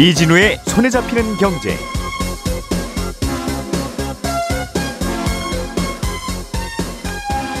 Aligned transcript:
이진우의 0.00 0.60
손에 0.64 0.88
잡히는 0.88 1.36
경제. 1.36 1.76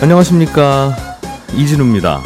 안녕하십니까 0.00 0.96
이진우입니다. 1.54 2.22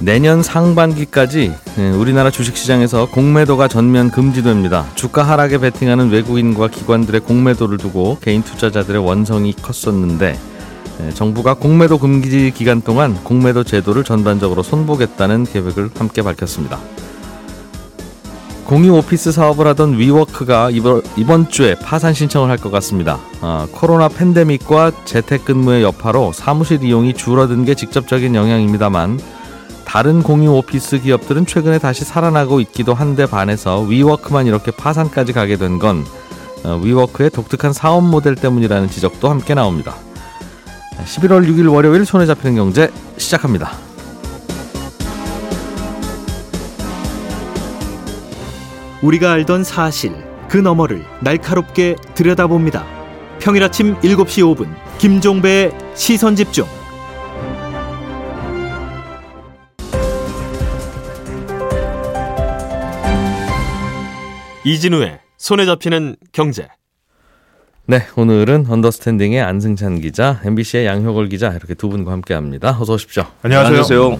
내년 0.00 0.42
상반기까지 0.42 1.54
예, 1.78 1.88
우리나라 1.88 2.30
주식시장에서 2.30 3.08
공매도가 3.08 3.68
전면 3.68 4.10
금지됩니다. 4.10 4.84
주가 4.94 5.22
하락에 5.22 5.56
베팅하는 5.56 6.10
외국인과 6.10 6.68
기관들의 6.68 7.22
공매도를 7.22 7.78
두고 7.78 8.18
개인 8.20 8.42
투자자들의 8.42 9.02
원성이 9.02 9.54
컸었는데 9.54 10.38
예, 11.00 11.10
정부가 11.14 11.54
공매도 11.54 11.96
금지 11.96 12.52
기간 12.54 12.82
동안 12.82 13.14
공매도 13.24 13.64
제도를 13.64 14.04
전반적으로 14.04 14.62
손보겠다는 14.62 15.44
계획을 15.44 15.88
함께 15.96 16.20
밝혔습니다. 16.20 16.78
공유 18.66 18.94
오피스 18.96 19.30
사업을 19.30 19.66
하던 19.68 19.96
위워크가 19.96 20.70
이번, 20.70 21.02
이번 21.16 21.48
주에 21.48 21.76
파산 21.76 22.12
신청을 22.14 22.50
할 22.50 22.56
것 22.56 22.70
같습니다. 22.72 23.20
아, 23.40 23.68
코로나 23.70 24.08
팬데믹과 24.08 25.04
재택근무의 25.04 25.82
여파로 25.84 26.32
사무실 26.32 26.82
이용이 26.82 27.14
줄어든 27.14 27.64
게 27.64 27.74
직접적인 27.74 28.34
영향입니다만 28.34 29.20
다른 29.84 30.22
공유 30.22 30.50
오피스 30.52 31.00
기업들은 31.02 31.46
최근에 31.46 31.78
다시 31.78 32.04
살아나고 32.04 32.58
있기도 32.60 32.92
한데 32.92 33.26
반해서 33.26 33.82
위워크만 33.82 34.46
이렇게 34.46 34.72
파산까지 34.72 35.32
가게 35.32 35.56
된건 35.56 36.04
어, 36.64 36.80
위워크의 36.82 37.30
독특한 37.30 37.72
사업 37.72 38.02
모델 38.02 38.34
때문이라는 38.34 38.90
지적도 38.90 39.28
함께 39.28 39.54
나옵니다. 39.54 39.94
11월 41.04 41.46
6일 41.46 41.72
월요일 41.72 42.04
손에 42.04 42.26
잡히는 42.26 42.56
경제 42.56 42.90
시작합니다. 43.16 43.85
우리가 49.06 49.30
알던 49.30 49.62
사실 49.62 50.12
그 50.48 50.56
너머를 50.56 51.04
날카롭게 51.20 51.94
들여다봅니다. 52.16 52.84
평일 53.38 53.62
아침 53.62 53.94
7시 54.00 54.56
5분 54.56 54.74
김종배의 54.98 55.70
시선 55.94 56.34
집중. 56.34 56.66
이진우의 64.64 65.20
손에 65.38 65.66
잡히는 65.66 66.16
경제. 66.32 66.66
네, 67.86 68.00
오늘은 68.16 68.66
언더스탠딩의 68.68 69.40
안승찬 69.40 70.00
기자, 70.00 70.40
MBC의 70.44 70.84
양효걸 70.86 71.28
기자 71.28 71.52
이렇게 71.52 71.74
두 71.74 71.88
분과 71.88 72.10
함께합니다. 72.10 72.76
어서 72.80 72.94
오십시오. 72.94 73.24
안녕하세요. 73.42 74.18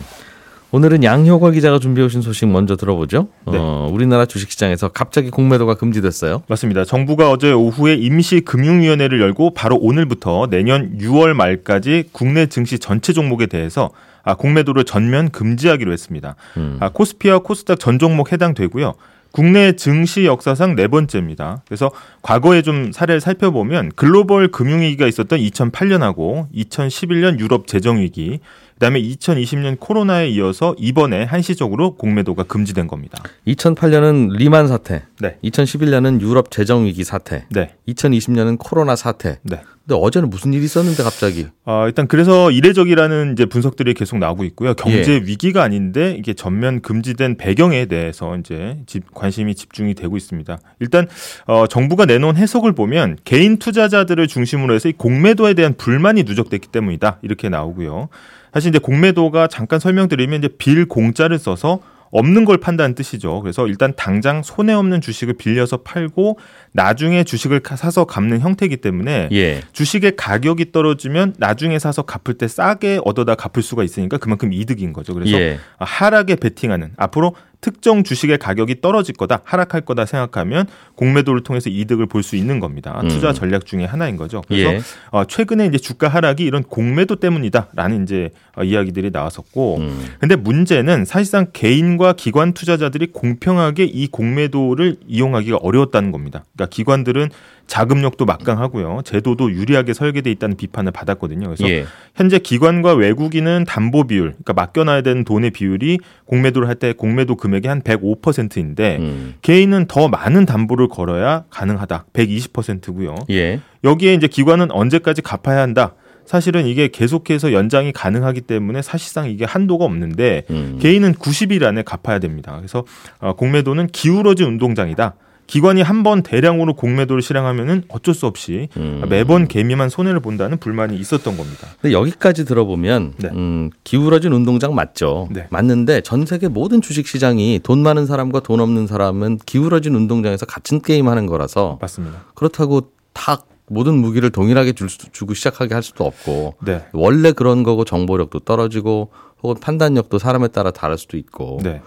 오늘은 0.73 1.05
양효걸 1.05 1.53
기자가 1.53 1.79
준비해 1.79 2.05
오신 2.05 2.23
소식 2.23 2.47
먼저 2.49 2.77
들어보죠. 2.77 3.29
네. 3.47 3.57
어, 3.57 3.89
우리나라 3.91 4.27
주식시장에서 4.27 4.89
갑자기 4.89 5.31
공매도가 5.31 5.75
금지됐어요. 5.75 6.43
맞습니다. 6.49 6.85
정부가 6.85 7.31
어제 7.31 7.53
오후에 7.53 7.95
임시금융위원회를 7.95 9.21
열고 9.21 9.55
바로 9.55 9.77
오늘부터 9.77 10.49
내년 10.51 10.99
6월 10.99 11.35
말까지 11.35 12.05
국내 12.13 12.47
증시 12.47 12.79
전체 12.79 13.13
종목에 13.13 13.47
대해서 13.47 13.91
아, 14.25 14.35
공매도를 14.35 14.85
전면 14.85 15.31
금지하기로 15.31 15.93
했습니다. 15.93 16.35
음. 16.57 16.79
아, 16.81 16.91
코스피와 16.91 17.39
코스닥 17.39 17.79
전 17.79 18.01
종목 18.01 18.33
해당되고요. 18.33 18.95
국내 19.31 19.73
증시 19.77 20.25
역사상 20.25 20.77
네 20.77 20.89
번째입니다. 20.89 21.63
그래서 21.67 21.91
과거에 22.23 22.63
좀 22.63 22.91
사례를 22.91 23.21
살펴보면 23.21 23.93
글로벌 23.95 24.49
금융위기가 24.49 25.07
있었던 25.07 25.39
2008년하고 25.39 26.47
2011년 26.55 27.39
유럽 27.39 27.67
재정위기, 27.67 28.41
그다음에 28.77 29.01
2020년 29.01 29.81
코로나에 29.81 30.29
이어서 30.29 30.75
이번에 30.79 31.25
한시적으로 31.25 31.97
공매도가 31.97 32.43
금지된 32.45 32.87
겁니다. 32.87 33.23
2008년은 33.47 34.37
리만 34.37 34.69
사태, 34.69 35.03
네. 35.19 35.39
2011년은 35.43 36.21
유럽 36.21 36.51
재정 36.51 36.85
위기 36.85 37.03
사태, 37.03 37.47
네. 37.51 37.75
2020년은 37.89 38.59
코로나 38.59 38.95
사태. 38.95 39.39
네. 39.43 39.63
근데 39.87 40.01
어제는 40.01 40.29
무슨 40.31 40.53
일이 40.53 40.65
있었는데 40.65 41.03
갑자기? 41.05 41.47
어, 41.65 41.85
일단 41.87 42.09
그래서 42.09 42.51
이례적이라는 42.51 43.33
이제 43.33 43.47
분석들이 43.47 43.95
계속 43.95 44.19
나오고 44.19 44.43
있고요. 44.45 44.75
경제 44.75 45.13
예. 45.13 45.17
위기가 45.25 45.63
아닌데 45.63 46.17
이게 46.19 46.35
전면 46.35 46.83
금지된 46.83 47.37
배경에 47.37 47.87
대해서 47.87 48.37
이제 48.37 48.79
집, 48.87 49.15
관심이 49.15 49.55
집중이 49.55 49.95
되고 49.95 50.17
있습니다. 50.17 50.59
일단 50.81 51.07
어, 51.47 51.69
정부가 51.69 52.05
내놓은 52.05 52.37
해석을 52.37 52.73
보면 52.73 53.17
개인 53.25 53.59
투자자들을 53.59 54.27
중심으로 54.27 54.75
해서 54.75 54.89
이 54.89 54.93
공매도에 54.93 55.55
대한 55.55 55.75
불만이 55.75 56.25
누적됐기 56.25 56.69
때문이다 56.69 57.21
이렇게 57.23 57.49
나오고요. 57.49 58.09
사실 58.57 58.71
이제 58.71 58.79
공매도가 58.79 59.49
잠깐 59.49 59.79
설명드리면 59.79 60.39
이제 60.39 60.49
빌 60.57 60.87
공짜를 60.87 61.39
써서 61.39 61.81
없는 62.11 62.47
걸 62.47 62.57
판다는 62.57 62.95
뜻이죠. 62.95 63.43
그래서 63.43 63.67
일단 63.67 63.93
당장 63.97 64.43
손해 64.43 64.73
없는 64.73 65.03
주식을 65.03 65.35
빌려서 65.35 65.79
팔고 65.79 66.39
나중에 66.73 67.23
주식을 67.23 67.61
가- 67.61 67.77
사서 67.77 68.07
갚는 68.07 68.41
형태이기 68.41 68.79
때문에 68.79 69.29
예. 69.33 69.61
주식의 69.75 70.17
가격이 70.17 70.73
떨어지면 70.73 71.35
나중에 71.37 71.79
사서 71.79 72.03
갚을 72.03 72.39
때 72.39 72.49
싸게 72.49 73.01
얻어다 73.05 73.35
갚을 73.35 73.63
수가 73.63 73.85
있으니까 73.85 74.17
그만큼 74.17 74.55
이득인 74.55 74.95
거죠. 74.95 75.13
그래서 75.13 75.33
예. 75.39 75.59
하락에 75.79 76.37
베팅하는 76.37 76.93
앞으로 76.97 77.35
특정 77.61 78.05
주식의 78.05 78.39
가격이 78.39 78.81
떨어질 78.81 79.15
거다, 79.15 79.41
하락할 79.45 79.81
거다 79.81 80.07
생각하면 80.07 80.67
공매도를 80.95 81.43
통해서 81.43 81.71
이득을 81.71 82.07
볼 82.07 82.23
수 82.27 82.35
있는 82.37 82.59
겁니다. 82.59 83.01
음. 83.03 83.09
투자 83.09 83.33
전략 83.33 83.67
중에 83.67 83.85
하나인 83.85 84.17
거죠. 84.17 84.43
그래서 84.49 84.75
예. 84.75 84.81
어, 85.11 85.25
최근에 85.25 85.67
이제 85.67 85.79
주가 85.79 86.09
하락이 86.09 86.45
이런 86.45 86.65
공매도 86.65 87.17
때문이다라는 87.17 88.03
이제 88.03 88.31
어, 88.57 88.65
이야기들이 88.65 89.11
나왔었고, 89.11 89.77
음. 89.79 90.07
근데 90.19 90.35
문제는 90.35 91.05
사실상 91.05 91.47
개인과 91.53 92.15
기관 92.15 92.53
투자자들이 92.53 93.09
공평하게 93.13 93.85
이 93.85 94.09
공매도를 94.09 94.97
이용하기가 95.07 95.59
어려웠다는 95.59 96.11
겁니다. 96.11 96.45
그러니까 96.55 96.75
기관들은 96.75 97.31
자금력도 97.67 98.25
막강하고요, 98.25 99.01
제도도 99.05 99.51
유리하게 99.53 99.93
설계돼 99.93 100.31
있다는 100.31 100.57
비판을 100.57 100.93
받았거든요. 100.93 101.47
그래서 101.47 101.69
예. 101.69 101.85
현재 102.15 102.39
기관과 102.39 102.95
외국인은 102.95 103.65
담보 103.67 104.07
비율, 104.07 104.31
그러니까 104.31 104.53
맡겨놔야 104.53 105.03
되는 105.03 105.25
돈의 105.25 105.51
비율이 105.51 105.99
공매도를 106.27 106.69
할 106.69 106.77
때 106.77 106.93
공매도 106.93 107.37
금액의 107.37 107.69
한 107.69 107.81
105%인데 107.81 108.99
음. 109.01 109.35
개인은 109.41 109.87
더 109.89 110.09
많은 110.09 110.45
담보를 110.45 110.89
걸어야 110.89 111.45
가능하다. 111.49 112.05
120%고요. 112.13 113.15
예. 113.31 113.61
여기에 113.83 114.15
이제 114.15 114.27
기관은 114.27 114.71
언제까지 114.71 115.23
갚아야 115.23 115.61
한다. 115.63 115.95
사실은 116.27 116.67
이게 116.67 116.89
계속해서 116.89 117.53
연장이 117.53 117.93
가능하기 117.93 118.43
때문에 118.43 118.83
사실상 118.83 119.31
이게 119.31 119.45
한도가 119.45 119.85
없는데 119.85 120.43
음. 120.51 120.79
개인은 120.81 121.15
90일 121.15 121.63
안에 121.63 121.83
갚아야 121.83 122.19
됩니다. 122.19 122.55
그래서 122.57 122.85
어, 123.21 123.35
공매도는 123.35 123.87
기울어진 123.89 124.47
운동장이다. 124.47 125.15
기관이 125.47 125.83
한 125.83 126.03
번 126.03 126.23
대량으로 126.23 126.75
공매도를 126.75 127.23
실행하면은 127.23 127.85
어쩔 127.89 128.15
수 128.15 128.27
없이 128.27 128.69
음. 128.77 129.03
매번 129.09 129.49
개미만 129.49 129.89
손해를 129.89 130.21
본다는 130.21 130.59
불만이 130.59 130.97
있었던 130.99 131.37
겁니다. 131.37 131.67
근데 131.81 131.93
여기까지 131.95 132.45
들어보면 132.45 133.15
네. 133.19 133.29
음, 133.33 133.71
기울어진 133.83 134.33
운동장 134.33 134.75
맞죠. 134.75 135.29
네. 135.33 135.47
맞는데 135.51 136.03
전 136.03 136.27
세계 136.27 136.49
모든 136.49 136.81
주식 136.83 137.07
시장이 137.07 137.61
돈 137.63 137.83
많은 137.83 138.07
사람과 138.07 138.41
돈 138.41 138.61
없는 138.61 138.87
사람은 138.87 139.39
기울어진 139.47 139.95
운동장에서 139.95 140.47
같은 140.47 140.81
게임 140.81 141.09
하는 141.09 141.27
거라서 141.27 141.79
맞습니다. 141.81 142.25
그렇다고 142.35 142.91
다 143.13 143.43
모든 143.69 143.97
무기를 143.97 144.31
동일하게 144.31 144.73
줄 144.75 144.89
수, 144.89 144.99
주고 145.11 145.35
시작하게 145.35 145.75
할 145.75 145.83
수도 145.83 146.05
없고 146.05 146.55
네. 146.65 146.85
원래 146.93 147.33
그런 147.33 147.63
거고 147.65 147.85
정보력도 147.85 148.41
떨어지고 148.41 149.11
혹은 149.43 149.57
판단력도 149.61 150.19
사람에 150.19 150.49
따라 150.49 150.71
다를 150.71 150.99
수도 150.99 151.17
있고 151.17 151.59
네. 151.63 151.81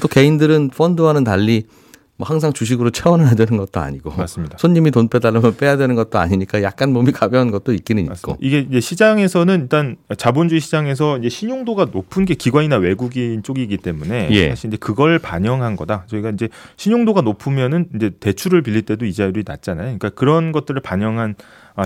또 0.00 0.06
개인들은 0.06 0.70
펀드와는 0.70 1.24
달리 1.24 1.64
뭐 2.16 2.28
항상 2.28 2.52
주식으로 2.52 2.90
채워놔야 2.90 3.34
되는 3.34 3.56
것도 3.56 3.80
아니고 3.80 4.12
맞습니다. 4.12 4.56
손님이 4.58 4.92
돈 4.92 5.08
빼달라면 5.08 5.56
빼야 5.56 5.76
되는 5.76 5.96
것도 5.96 6.18
아니니까 6.18 6.62
약간 6.62 6.92
몸이 6.92 7.10
가벼운 7.10 7.50
것도 7.50 7.72
있기는 7.72 8.02
있고 8.04 8.10
맞습니다. 8.10 8.38
이게 8.40 8.60
이제 8.60 8.80
시장에서는 8.80 9.62
일단 9.62 9.96
자본주의 10.16 10.60
시장에서 10.60 11.18
이제 11.18 11.28
신용도가 11.28 11.86
높은 11.92 12.24
게 12.24 12.34
기관이나 12.34 12.76
외국인 12.76 13.42
쪽이기 13.42 13.78
때문에 13.78 14.28
예. 14.30 14.50
사실 14.50 14.68
이제 14.68 14.76
그걸 14.76 15.18
반영한 15.18 15.74
거다. 15.74 16.04
저희가 16.06 16.30
이제 16.30 16.48
신용도가 16.76 17.22
높으면은 17.22 17.88
이제 17.96 18.10
대출을 18.20 18.62
빌릴 18.62 18.82
때도 18.82 19.06
이자율이 19.06 19.42
낮잖아요. 19.44 19.98
그러니까 19.98 20.10
그런 20.10 20.52
것들을 20.52 20.80
반영한 20.82 21.34
아, 21.34 21.34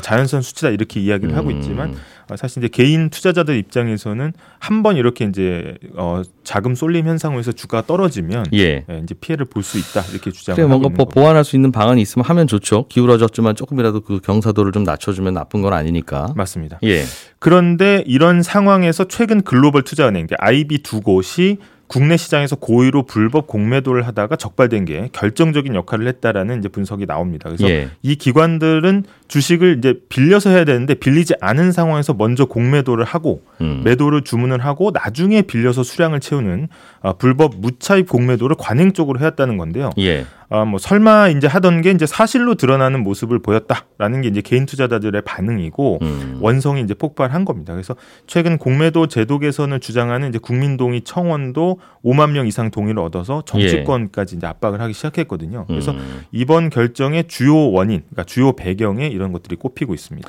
자연선 0.00 0.43
수치다 0.43 0.69
이렇게 0.70 1.00
이야기를 1.00 1.35
하고 1.37 1.49
음. 1.49 1.56
있지만 1.56 1.94
아, 2.29 2.37
사실 2.37 2.58
이제 2.62 2.69
개인 2.69 3.08
투자자들 3.08 3.56
입장에서는 3.56 4.32
한 4.58 4.82
번 4.82 4.96
이렇게 4.96 5.25
이제 5.25 5.76
어, 5.96 6.20
자금 6.44 6.75
쏠림 6.75 7.06
현상으로 7.08 7.38
해서 7.38 7.52
주가가 7.52 7.87
떨어지면 7.87 8.46
예. 8.52 8.85
예, 8.88 9.00
이제 9.02 9.14
피해를 9.14 9.46
볼 9.46 9.62
수 9.62 9.79
있다 9.79 10.02
이렇게 10.12 10.31
주장을 10.31 10.56
그래 10.56 10.62
하고 10.69 10.79
뭔가 10.81 10.88
뭐. 10.94 11.06
보완할 11.06 11.43
수 11.44 11.56
있는 11.56 11.73
방안이 11.73 12.00
있으면 12.02 12.25
하면 12.26 12.46
좋죠. 12.46 12.87
기울어졌지만 12.88 13.56
조금이라도 13.56 14.02
그 14.02 14.20
경사도를 14.20 14.73
좀 14.73 14.85
낮춰주면 14.85 15.32
나쁜 15.35 15.62
건 15.62 15.73
아니니까. 15.73 16.32
맞습니다. 16.37 16.79
예. 16.85 17.02
그런데 17.38 18.05
이런 18.06 18.43
상황에서 18.43 19.08
최근 19.08 19.43
글로벌 19.43 19.82
투자은행 19.82 20.26
IB 20.38 20.82
두 20.82 21.00
곳이 21.00 21.56
국내 21.88 22.17
시장에서 22.19 22.55
고의로 22.56 23.05
불법 23.05 23.46
공매도를 23.46 24.06
하다가 24.06 24.37
적발된 24.37 24.85
게 24.85 25.08
결정적인 25.12 25.75
역할을 25.75 26.06
했다라는 26.06 26.58
이제 26.58 26.69
분석이 26.69 27.06
나옵니다. 27.06 27.49
그래서 27.49 27.69
예. 27.69 27.88
이 28.02 28.14
기관들은 28.14 29.05
주식을 29.26 29.79
이제 29.79 29.94
빌려서 30.08 30.50
해야 30.50 30.64
되는데 30.64 30.94
빌리지 30.94 31.35
않은 31.40 31.73
상황에서 31.73 32.12
먼저 32.14 32.44
공매도를 32.44 33.05
하고 33.05 33.43
음. 33.62 33.82
매도를 33.85 34.23
주문을 34.23 34.64
하고 34.64 34.90
나중에 34.93 35.43
빌려서 35.43 35.82
수량을 35.82 36.20
채우는 36.20 36.69
아, 37.00 37.14
불법 37.14 37.56
무차입 37.56 38.08
공매도를 38.08 38.56
관행적으로 38.58 39.19
해왔다는 39.19 39.56
건데요. 39.56 39.90
예. 39.99 40.26
아, 40.50 40.65
뭐 40.65 40.79
설마 40.79 41.29
이제 41.29 41.47
하던 41.47 41.83
게 41.83 41.91
이제 41.91 42.06
사실로 42.06 42.55
드러나는 42.55 43.03
모습을 43.03 43.39
보였다라는 43.41 44.23
게 44.23 44.29
이제 44.29 44.41
개인 44.41 44.65
투자자들의 44.65 45.21
반응이고 45.23 45.99
음. 46.00 46.39
원성이 46.41 46.81
이제 46.83 46.95
폭발한 46.95 47.45
겁니다. 47.45 47.75
그래서 47.75 47.95
최근 48.27 48.56
공매도 48.56 49.09
제도 49.09 49.39
개선을 49.39 49.81
주장하는 49.81 50.31
이제 50.31 50.39
국민동의 50.39 51.03
청원도 51.03 51.81
5만 52.03 52.31
명 52.31 52.47
이상 52.47 52.71
동의를 52.71 53.00
얻어서 53.03 53.43
정치권까지 53.45 54.37
이제 54.37 54.47
압박을 54.47 54.81
하기 54.81 54.95
시작했거든요. 54.95 55.67
그래서 55.67 55.93
음. 55.93 56.23
이번 56.33 56.71
결정의 56.71 57.29
주요 57.29 57.71
원인, 57.71 58.00
그러니까 58.09 58.25
주요 58.25 58.53
배경에 58.53 59.06
이런 59.09 59.33
것들이 59.33 59.56
꼽히고 59.56 59.93
있습니다. 59.93 60.29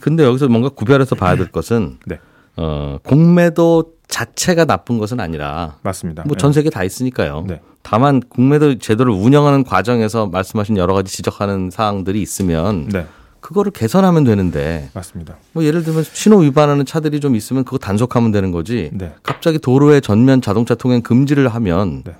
근데- 0.00 0.24
여기서 0.24 0.48
뭔가 0.48 0.70
구별해서 0.70 1.14
봐야 1.14 1.36
될 1.36 1.48
것은 1.52 1.98
네. 2.06 2.18
어, 2.56 2.98
공매도 3.04 3.92
자체가 4.08 4.64
나쁜 4.64 4.98
것은 4.98 5.20
아니라 5.20 5.78
맞습니다. 5.82 6.24
뭐 6.26 6.34
네. 6.36 6.40
전 6.40 6.52
세계 6.52 6.68
다 6.70 6.82
있으니까요. 6.84 7.44
네. 7.46 7.60
다만 7.82 8.20
공매도 8.20 8.78
제도를 8.78 9.12
운영하는 9.12 9.64
과정에서 9.64 10.26
말씀하신 10.26 10.76
여러 10.76 10.94
가지 10.94 11.12
지적하는 11.14 11.70
사항들이 11.70 12.22
있으면 12.22 12.88
네, 12.88 13.06
그거를 13.40 13.72
개선하면 13.72 14.24
되는데 14.24 14.88
맞습니다. 14.94 15.36
뭐 15.52 15.64
예를 15.64 15.82
들면 15.82 16.04
신호 16.12 16.38
위반하는 16.38 16.84
차들이 16.86 17.20
좀 17.20 17.34
있으면 17.34 17.64
그거 17.64 17.78
단속하면 17.78 18.30
되는 18.30 18.52
거지. 18.52 18.90
네. 18.92 19.12
갑자기 19.22 19.58
도로에 19.58 20.00
전면 20.00 20.40
자동차 20.40 20.74
통행 20.74 21.02
금지를 21.02 21.48
하면 21.48 22.02
네. 22.04 22.14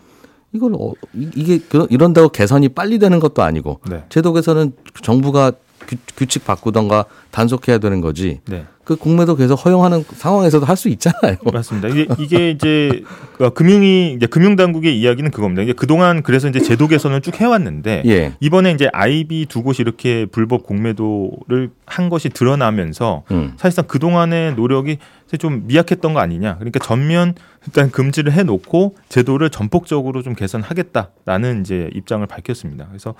이걸 0.52 0.74
어, 0.74 0.92
이- 1.14 1.30
이게 1.34 1.58
그- 1.58 1.86
이런다고 1.88 2.28
개선이 2.28 2.68
빨리 2.70 2.98
되는 2.98 3.20
것도 3.20 3.42
아니고 3.42 3.80
네. 3.88 4.04
제도 4.08 4.32
개선은 4.32 4.72
정부가 5.02 5.52
규, 5.86 5.96
규칙 6.16 6.44
바꾸던가 6.44 7.04
단속해야 7.30 7.78
되는 7.78 8.00
거지. 8.00 8.40
네. 8.46 8.64
그 8.84 8.96
공매도 8.96 9.36
계속 9.36 9.54
허용하는 9.54 10.04
상황에서도 10.08 10.66
할 10.66 10.76
수 10.76 10.88
있잖아요. 10.88 11.36
맞습니다. 11.52 11.86
이게, 11.88 12.06
이게 12.18 12.50
이제 12.50 13.04
그 13.38 13.50
금융이 13.50 14.14
이제 14.14 14.26
금융 14.26 14.56
당국의 14.56 14.98
이야기는 14.98 15.30
그겁니다. 15.30 15.62
이게 15.62 15.72
그동안 15.72 16.24
그래서 16.24 16.48
이제 16.48 16.58
제도 16.58 16.88
개선을 16.88 17.20
쭉 17.20 17.40
해왔는데 17.40 18.02
예. 18.06 18.34
이번에 18.40 18.72
이제 18.72 18.88
IB 18.92 19.46
두 19.48 19.62
곳이 19.62 19.82
이렇게 19.82 20.26
불법 20.26 20.64
공매도를 20.64 21.70
한 21.86 22.08
것이 22.08 22.30
드러나면서 22.30 23.22
음. 23.30 23.52
사실상 23.56 23.84
그 23.86 24.00
동안의 24.00 24.56
노력이 24.56 24.98
좀 25.38 25.62
미약했던 25.66 26.12
거 26.12 26.20
아니냐. 26.20 26.56
그러니까 26.56 26.80
전면 26.80 27.34
일단 27.66 27.90
금지를 27.92 28.32
해놓고 28.32 28.96
제도를 29.08 29.50
전폭적으로 29.50 30.22
좀 30.22 30.34
개선하겠다라는 30.34 31.60
이제 31.60 31.88
입장을 31.94 32.26
밝혔습니다. 32.26 32.86
그래서 32.88 33.14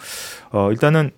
어 0.51 0.71
일단은 0.73 1.13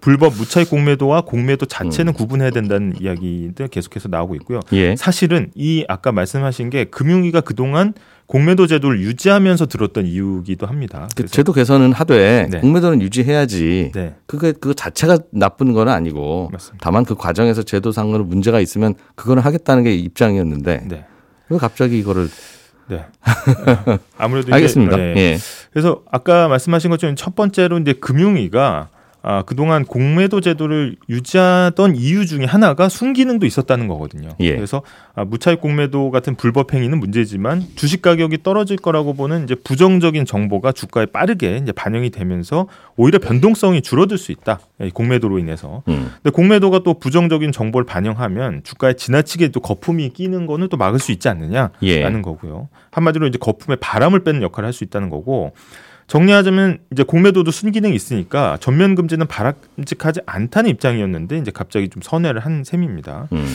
불법 0.00 0.34
무차익 0.36 0.70
공매도와 0.70 1.22
공매도 1.22 1.66
자체는 1.66 2.12
구분해야 2.12 2.50
된다는 2.50 2.94
이야기들 3.00 3.68
계속해서 3.68 4.08
나오고 4.08 4.34
있고요. 4.36 4.60
예. 4.72 4.96
사실은 4.96 5.50
이 5.54 5.84
아까 5.88 6.12
말씀하신 6.12 6.70
게 6.70 6.84
금융위가 6.84 7.40
그동안 7.42 7.94
공매도 8.26 8.66
제도를 8.66 9.00
유지하면서 9.00 9.66
들었던 9.66 10.06
이유기도 10.06 10.66
합니다. 10.66 11.08
그 11.14 11.26
제도 11.26 11.52
개선은 11.52 11.92
하되 11.92 12.48
네. 12.50 12.60
공매도는 12.60 13.02
유지해야지. 13.02 13.92
네, 13.94 14.14
그게 14.26 14.52
그거 14.52 14.72
자체가 14.72 15.18
나쁜 15.30 15.72
건 15.72 15.88
아니고 15.88 16.48
맞습니다. 16.52 16.82
다만 16.82 17.04
그 17.04 17.14
과정에서 17.14 17.62
제도상으로 17.62 18.24
문제가 18.24 18.60
있으면 18.60 18.94
그거는 19.14 19.42
하겠다는 19.42 19.84
게 19.84 19.94
입장이었는데 19.94 20.84
네, 20.88 21.04
왜 21.50 21.58
갑자기 21.58 21.98
이거를 21.98 22.28
네. 22.88 23.04
아무래도 24.16 24.54
알겠습니다. 24.54 24.96
네. 24.96 25.14
예. 25.16 25.38
그래서 25.70 26.02
아까 26.10 26.48
말씀하신 26.48 26.90
것처럼 26.90 27.16
첫 27.16 27.34
번째로 27.34 27.78
이제 27.78 27.92
금융위가 27.92 28.88
아, 29.26 29.40
그동안 29.40 29.86
공매도 29.86 30.42
제도를 30.42 30.96
유지하던 31.08 31.96
이유 31.96 32.26
중에 32.26 32.44
하나가 32.44 32.90
순기능도 32.90 33.46
있었다는 33.46 33.88
거거든요. 33.88 34.28
예. 34.40 34.54
그래서 34.54 34.82
아, 35.14 35.24
무차익 35.24 35.62
공매도 35.62 36.10
같은 36.10 36.34
불법 36.34 36.74
행위는 36.74 37.00
문제지만 37.00 37.64
주식 37.74 38.02
가격이 38.02 38.42
떨어질 38.42 38.76
거라고 38.76 39.14
보는 39.14 39.44
이제 39.44 39.54
부정적인 39.54 40.26
정보가 40.26 40.72
주가에 40.72 41.06
빠르게 41.06 41.56
이제 41.56 41.72
반영이 41.72 42.10
되면서 42.10 42.66
오히려 42.96 43.18
변동성이 43.18 43.80
줄어들 43.80 44.18
수 44.18 44.30
있다. 44.30 44.60
이 44.82 44.90
공매도로 44.90 45.38
인해서. 45.38 45.82
음. 45.88 46.10
근데 46.22 46.30
공매도가 46.30 46.80
또 46.80 46.92
부정적인 46.98 47.50
정보를 47.50 47.86
반영하면 47.86 48.60
주가에 48.62 48.92
지나치게 48.92 49.48
또 49.48 49.60
거품이 49.60 50.10
끼는 50.10 50.46
거는 50.46 50.68
또 50.68 50.76
막을 50.76 50.98
수 50.98 51.12
있지 51.12 51.30
않느냐라는 51.30 51.70
예. 51.82 52.02
거고요. 52.22 52.68
한마디로 52.90 53.26
이제 53.26 53.38
거품에 53.38 53.76
바람을 53.76 54.22
빼는 54.22 54.42
역할을 54.42 54.66
할 54.66 54.74
수 54.74 54.82
있다는 54.84 55.08
거고 55.08 55.52
정리하자면 56.06 56.78
이제 56.92 57.02
공매도도 57.02 57.50
순기능이 57.50 57.94
있으니까 57.94 58.58
전면 58.60 58.94
금지는 58.94 59.26
바람직하지 59.26 60.20
않다는 60.26 60.70
입장이었는데 60.70 61.38
이제 61.38 61.50
갑자기 61.50 61.88
좀 61.88 62.02
선회를 62.02 62.40
한 62.40 62.64
셈입니다. 62.64 63.28
음. 63.32 63.46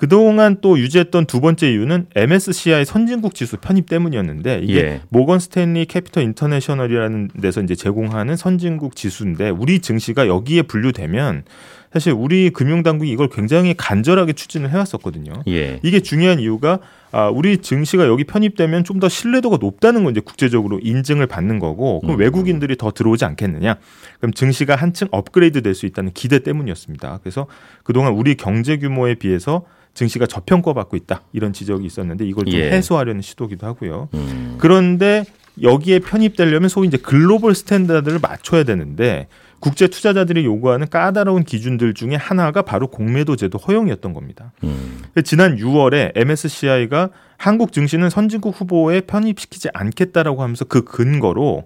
그동안 0.00 0.56
또 0.62 0.78
유지했던 0.78 1.26
두 1.26 1.42
번째 1.42 1.70
이유는 1.70 2.06
MSCI 2.16 2.86
선진국 2.86 3.34
지수 3.34 3.58
편입 3.58 3.86
때문이었는데 3.86 4.60
이게 4.62 4.78
예. 4.78 5.00
모건 5.10 5.38
스탠리 5.38 5.84
캐피털 5.84 6.22
인터내셔널이라는 6.22 7.32
데서 7.42 7.60
이제 7.60 7.74
제공하는 7.74 8.34
선진국 8.34 8.96
지수인데 8.96 9.50
우리 9.50 9.80
증시가 9.80 10.26
여기에 10.26 10.62
분류되면 10.62 11.44
사실 11.92 12.12
우리 12.12 12.50
금융당국이 12.50 13.10
이걸 13.10 13.28
굉장히 13.28 13.74
간절하게 13.76 14.32
추진을 14.34 14.70
해왔었거든요. 14.70 15.32
예. 15.48 15.80
이게 15.82 15.98
중요한 16.00 16.38
이유가 16.38 16.78
아, 17.10 17.28
우리 17.28 17.58
증시가 17.58 18.06
여기 18.06 18.22
편입되면 18.22 18.84
좀 18.84 19.00
더 19.00 19.08
신뢰도가 19.08 19.56
높다는 19.60 20.04
건 20.04 20.12
이제 20.12 20.20
국제적으로 20.20 20.78
인증을 20.82 21.26
받는 21.26 21.58
거고 21.58 22.00
그럼 22.00 22.16
음. 22.16 22.20
외국인들이 22.20 22.76
더 22.76 22.92
들어오지 22.92 23.24
않겠느냐? 23.24 23.76
그럼 24.20 24.32
증시가 24.34 24.76
한층 24.76 25.08
업그레이드 25.10 25.62
될 25.62 25.74
수 25.74 25.86
있다는 25.86 26.12
기대 26.12 26.40
때문이었습니다. 26.40 27.20
그래서 27.22 27.46
그동안 27.82 28.12
우리 28.12 28.34
경제 28.36 28.76
규모에 28.76 29.14
비해서 29.14 29.64
증시가 29.94 30.26
저평가받고 30.26 30.96
있다 30.96 31.22
이런 31.32 31.52
지적이 31.52 31.86
있었는데 31.86 32.24
이걸 32.26 32.44
좀 32.44 32.60
예. 32.60 32.70
해소하려는 32.70 33.22
시도기도 33.22 33.66
하고요. 33.66 34.08
음. 34.14 34.54
그런데 34.58 35.24
여기에 35.62 35.98
편입되려면 36.00 36.68
소위 36.68 36.86
이제 36.86 36.96
global 36.98 37.54
standard를 37.54 38.18
맞춰야 38.20 38.62
되는데 38.64 39.26
국제 39.60 39.86
투자자들이 39.86 40.44
요구하는 40.44 40.88
까다로운 40.88 41.44
기준들 41.44 41.94
중에 41.94 42.16
하나가 42.16 42.62
바로 42.62 42.88
공매도 42.88 43.36
제도 43.36 43.58
허용이었던 43.58 44.12
겁니다. 44.12 44.52
음. 44.64 45.02
지난 45.24 45.56
6월에 45.56 46.12
MSCI가 46.16 47.10
한국 47.36 47.72
증시는 47.72 48.10
선진국 48.10 48.58
후보에 48.58 49.02
편입시키지 49.02 49.68
않겠다라고 49.72 50.42
하면서 50.42 50.64
그 50.64 50.84
근거로 50.84 51.64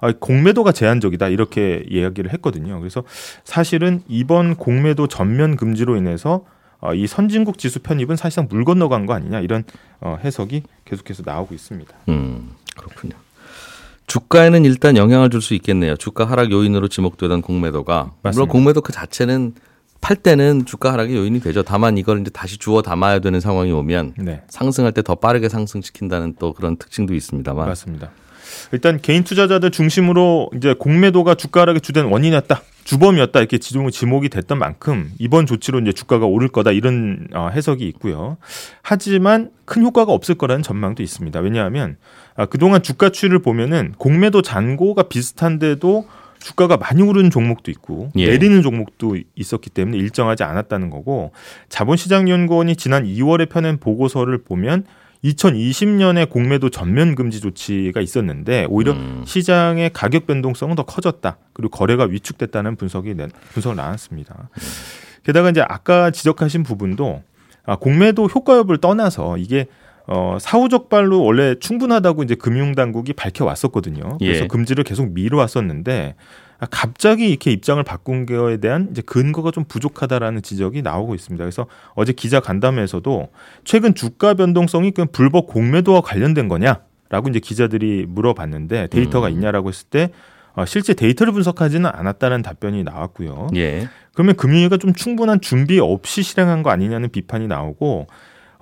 아, 0.00 0.12
공매도가 0.18 0.72
제한적이다 0.72 1.28
이렇게 1.28 1.84
이야기를 1.88 2.32
했거든요. 2.32 2.78
그래서 2.80 3.04
사실은 3.44 4.02
이번 4.08 4.56
공매도 4.56 5.06
전면 5.06 5.56
금지로 5.56 5.96
인해서 5.96 6.44
어, 6.80 6.94
이 6.94 7.06
선진국 7.06 7.58
지수 7.58 7.80
편입은 7.80 8.16
사실상 8.16 8.48
물 8.50 8.64
건너간 8.64 9.06
거 9.06 9.14
아니냐 9.14 9.40
이런 9.40 9.62
어, 10.00 10.18
해석이 10.22 10.64
계속해서 10.84 11.22
나오고 11.24 11.54
있습니다. 11.54 11.94
음, 12.08 12.50
그렇군요. 12.76 13.14
주가에는 14.12 14.66
일단 14.66 14.98
영향을 14.98 15.30
줄 15.30 15.40
수 15.40 15.54
있겠네요. 15.54 15.96
주가 15.96 16.26
하락 16.26 16.50
요인으로 16.52 16.88
지목되던 16.88 17.40
공매도가 17.40 17.94
물론 18.02 18.12
맞습니다. 18.22 18.52
공매도 18.52 18.80
그 18.82 18.92
자체는 18.92 19.54
팔 20.02 20.16
때는 20.16 20.66
주가 20.66 20.92
하락의 20.92 21.16
요인이 21.16 21.40
되죠. 21.40 21.62
다만 21.62 21.96
이걸 21.96 22.20
이제 22.20 22.28
다시 22.30 22.58
주워 22.58 22.82
담아야 22.82 23.20
되는 23.20 23.40
상황이 23.40 23.72
오면 23.72 24.14
네. 24.18 24.42
상승할 24.50 24.92
때 24.92 25.00
더 25.00 25.14
빠르게 25.14 25.48
상승시킨다는 25.48 26.34
또 26.38 26.52
그런 26.52 26.76
특징도 26.76 27.14
있습니다만. 27.14 27.66
맞습니다. 27.66 28.10
일단 28.72 29.00
개인 29.00 29.24
투자자들 29.24 29.70
중심으로 29.70 30.50
이제 30.56 30.74
공매도가 30.74 31.34
주가 31.34 31.62
하락의 31.62 31.80
주된 31.80 32.06
원인이었다. 32.06 32.62
주범이었다 32.84 33.38
이렇게 33.38 33.58
지목이 33.58 34.28
됐던 34.28 34.58
만큼 34.58 35.12
이번 35.18 35.46
조치로 35.46 35.80
이제 35.80 35.92
주가가 35.92 36.26
오를 36.26 36.48
거다 36.48 36.72
이런 36.72 37.28
어, 37.32 37.48
해석이 37.52 37.86
있고요. 37.88 38.38
하지만 38.82 39.50
큰 39.64 39.82
효과가 39.82 40.12
없을 40.12 40.34
거라는 40.34 40.62
전망도 40.62 41.02
있습니다. 41.02 41.40
왜냐하면 41.40 41.96
아, 42.34 42.46
그동안 42.46 42.82
주가 42.82 43.10
추이를 43.10 43.40
보면은 43.40 43.92
공매도 43.98 44.42
잔고가 44.42 45.04
비슷한데도 45.04 46.06
주가가 46.40 46.76
많이 46.76 47.02
오르는 47.02 47.30
종목도 47.30 47.70
있고 47.70 48.10
예. 48.16 48.26
내리는 48.26 48.62
종목도 48.62 49.16
있었기 49.36 49.70
때문에 49.70 49.96
일정하지 49.98 50.42
않았다는 50.42 50.90
거고 50.90 51.30
자본시장연구원이 51.68 52.76
지난 52.76 53.04
2월에 53.04 53.48
펴낸 53.48 53.78
보고서를 53.78 54.38
보면 54.38 54.84
2020년에 55.24 56.28
공매도 56.28 56.68
전면 56.70 57.14
금지 57.14 57.40
조치가 57.40 58.00
있었는데 58.00 58.66
오히려 58.68 58.92
음. 58.92 59.22
시장의 59.24 59.90
가격 59.92 60.26
변동성은 60.26 60.74
더 60.74 60.82
커졌다. 60.84 61.36
그리고 61.52 61.70
거래가 61.70 62.04
위축됐다는 62.04 62.76
분석이 62.76 63.14
내- 63.14 63.28
분석을 63.52 63.76
나왔습니다. 63.76 64.48
게다가 65.24 65.50
이제 65.50 65.62
아까 65.66 66.10
지적하신 66.10 66.64
부분도 66.64 67.22
아, 67.64 67.76
공매도 67.76 68.26
효과 68.26 68.56
여부를 68.56 68.80
떠나서 68.80 69.38
이게 69.38 69.66
어, 70.08 70.36
사후적발로 70.40 71.22
원래 71.22 71.54
충분하다고 71.60 72.24
이제 72.24 72.34
금융당국이 72.34 73.12
밝혀왔었거든요. 73.12 74.18
그래서 74.18 74.44
예. 74.44 74.46
금지를 74.48 74.82
계속 74.82 75.12
미뤄왔었는데 75.12 76.16
아, 76.51 76.51
갑자기 76.70 77.28
이렇게 77.28 77.50
입장을 77.50 77.82
바꾼 77.82 78.24
거에 78.26 78.58
대한 78.58 78.88
이제 78.90 79.02
근거가 79.02 79.50
좀 79.50 79.64
부족하다라는 79.64 80.42
지적이 80.42 80.82
나오고 80.82 81.14
있습니다. 81.14 81.42
그래서 81.42 81.66
어제 81.94 82.12
기자 82.12 82.40
간담회에서도 82.40 83.28
최근 83.64 83.94
주가 83.94 84.34
변동성이 84.34 84.92
그 84.92 85.06
불법 85.06 85.46
공매도와 85.48 86.02
관련된 86.02 86.48
거냐? 86.48 86.82
라고 87.08 87.28
이제 87.28 87.40
기자들이 87.40 88.06
물어봤는데 88.08 88.86
데이터가 88.86 89.28
음. 89.28 89.32
있냐라고 89.32 89.68
했을 89.68 89.86
때 89.88 90.10
어, 90.54 90.64
실제 90.64 90.94
데이터를 90.94 91.32
분석하지는 91.32 91.90
않았다는 91.92 92.42
답변이 92.42 92.84
나왔고요. 92.84 93.48
예. 93.56 93.88
그러면 94.14 94.36
금융위가 94.36 94.76
좀 94.76 94.92
충분한 94.94 95.40
준비 95.40 95.78
없이 95.78 96.22
실행한 96.22 96.62
거 96.62 96.70
아니냐는 96.70 97.10
비판이 97.10 97.48
나오고 97.48 98.06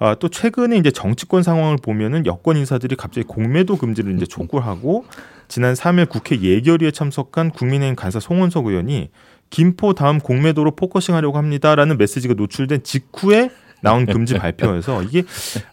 아, 0.00 0.14
또 0.14 0.28
최근에 0.28 0.78
이제 0.78 0.90
정치권 0.90 1.42
상황을 1.42 1.76
보면은 1.76 2.24
여권 2.24 2.56
인사들이 2.56 2.96
갑자기 2.96 3.26
공매도 3.26 3.76
금지를 3.76 4.16
이제 4.16 4.24
촉구를 4.24 4.66
하고 4.66 5.04
지난 5.46 5.74
3일 5.74 6.08
국회 6.08 6.40
예결위에 6.40 6.90
참석한 6.90 7.50
국민의힘 7.50 7.96
간사 7.96 8.18
송원석 8.18 8.66
의원이 8.66 9.10
김포 9.50 9.92
다음 9.92 10.18
공매도로 10.18 10.74
포커싱하려고 10.74 11.36
합니다라는 11.36 11.98
메시지가 11.98 12.32
노출된 12.34 12.82
직후에 12.82 13.50
나온 13.82 14.06
금지 14.06 14.34
발표여서 14.38 15.02
이게 15.02 15.22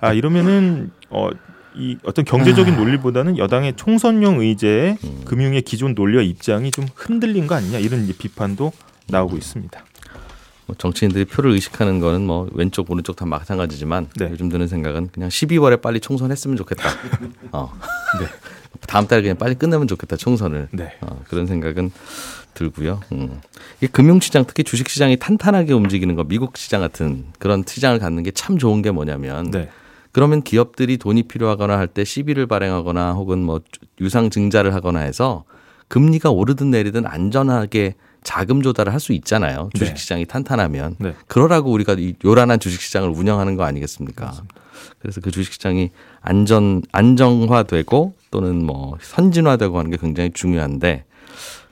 아 0.02 0.14
이러면은 0.14 0.92
어. 1.10 1.30
이 1.80 1.96
어떤 2.04 2.26
경제적인 2.26 2.76
논리보다는 2.76 3.38
여당의 3.38 3.74
총선용 3.76 4.42
의제에 4.42 4.98
금융의 5.26 5.62
기존 5.62 5.94
논리와 5.94 6.24
입장이 6.24 6.72
좀 6.72 6.88
흔들린 6.96 7.46
거 7.46 7.54
아니냐 7.54 7.78
이런 7.78 8.08
비판도 8.18 8.72
나오고 9.10 9.38
있습니다. 9.38 9.86
뭐 10.68 10.76
정치인들이 10.78 11.26
표를 11.26 11.52
의식하는 11.52 12.00
거는 12.00 12.28
뭐 12.28 12.48
왼쪽 12.54 12.92
오른쪽 12.92 13.16
다 13.16 13.26
마찬가지지만 13.26 14.08
네. 14.18 14.30
요즘 14.32 14.50
드는 14.50 14.68
생각은 14.68 15.10
그냥 15.12 15.30
12월에 15.30 15.82
빨리 15.82 16.00
총선했으면 16.00 16.58
좋겠다. 16.58 16.90
어. 17.54 17.72
다음 18.86 19.08
달에 19.08 19.22
그냥 19.22 19.38
빨리 19.38 19.56
끝내면 19.56 19.88
좋겠다 19.88 20.18
총선을. 20.18 20.68
네. 20.72 20.94
어, 21.02 21.22
그런 21.30 21.48
생각은 21.48 21.92
들고요. 22.54 23.02
음. 23.14 23.40
이 23.82 23.88
금융시장 23.88 24.46
특히 24.46 24.64
주식시장이 24.64 25.18
탄탄하게 25.18 25.74
움직이는 25.74 26.16
거 26.16 26.24
미국 26.24 26.58
시장 26.58 26.82
같은 26.82 27.26
그런 27.40 27.64
시장을 27.66 28.00
갖는 28.00 28.24
게 28.24 28.32
참 28.34 28.58
좋은 28.58 28.82
게 28.82 28.92
뭐냐면 28.92 29.50
네. 29.52 29.70
그러면 30.12 30.42
기업들이 30.42 30.98
돈이 30.98 31.24
필요하거나 31.24 31.78
할 31.78 31.88
때 31.88 32.04
시비를 32.04 32.46
발행하거나 32.48 33.14
혹은 33.14 33.40
뭐 33.44 33.62
유상 34.02 34.30
증자를 34.30 34.74
하거나 34.74 35.00
해서 35.00 35.44
금리가 35.88 36.32
오르든 36.32 36.72
내리든 36.72 37.06
안전하게 37.06 37.96
자금 38.28 38.62
조달을 38.62 38.92
할 38.92 39.00
수 39.00 39.14
있잖아요. 39.14 39.70
네. 39.74 39.80
주식시장이 39.80 40.26
탄탄하면. 40.26 40.96
네. 41.00 41.14
그러라고 41.28 41.72
우리가 41.72 41.96
이 41.98 42.14
요란한 42.26 42.60
주식시장을 42.60 43.10
운영하는 43.10 43.56
거 43.56 43.64
아니겠습니까? 43.64 44.34
그래서 45.00 45.22
그 45.22 45.32
주식시장이 45.32 45.92
안전 46.20 46.82
안정화되고 46.92 48.14
또는 48.32 48.66
뭐 48.66 48.98
선진화되고 49.02 49.80
하는 49.80 49.92
게 49.92 49.98
굉장히 49.98 50.32
중요한데 50.34 51.06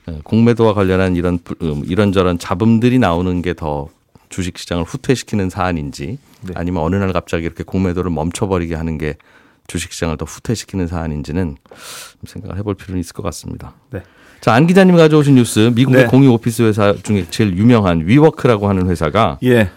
어, 0.06 0.20
공매도와 0.24 0.72
관련한 0.72 1.14
이런 1.16 1.38
부- 1.44 1.56
음, 1.60 1.82
이런저런 1.84 2.38
잡음들이 2.38 2.98
나오는 2.98 3.42
게 3.42 3.52
더 3.52 3.88
주식시장을 4.30 4.84
후퇴시키는 4.84 5.50
사안인지 5.50 6.18
네. 6.42 6.52
아니면 6.54 6.82
어느 6.82 6.96
날 6.96 7.12
갑자기 7.12 7.44
이렇게 7.44 7.64
공매도를 7.64 8.10
멈춰버리게 8.10 8.74
하는 8.74 8.96
게 8.98 9.16
주식시장을 9.66 10.16
더 10.16 10.24
후퇴시키는 10.24 10.86
사안인지는 10.86 11.56
좀 11.68 12.20
생각을 12.26 12.56
해볼 12.58 12.74
필요는 12.76 13.00
있을 13.00 13.12
것 13.12 13.22
같습니다. 13.24 13.74
네. 13.90 14.02
자, 14.40 14.52
안 14.54 14.66
기자님이 14.66 14.96
가져오신 14.98 15.34
뉴스 15.34 15.72
미국의 15.74 16.02
네. 16.02 16.06
공유 16.08 16.30
오피스 16.32 16.62
회사 16.62 16.94
중에 17.02 17.26
제일 17.30 17.56
유명한 17.56 18.02
위워크라고 18.06 18.68
하는 18.68 18.88
회사가 18.88 19.38
예, 19.44 19.70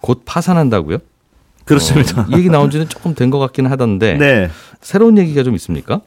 곧 0.00 0.22
파산한다고요? 0.24 0.98
그렇습니다. 1.64 2.22
어, 2.22 2.26
이 2.30 2.34
얘기 2.38 2.48
나온 2.48 2.70
지는 2.70 2.88
조금 2.88 3.14
된 3.14 3.30
것 3.30 3.38
같기는 3.38 3.70
하던데 3.70 4.14
네. 4.14 4.50
새로운 4.80 5.18
얘기가 5.18 5.42
좀 5.42 5.54
있습니까? 5.56 6.00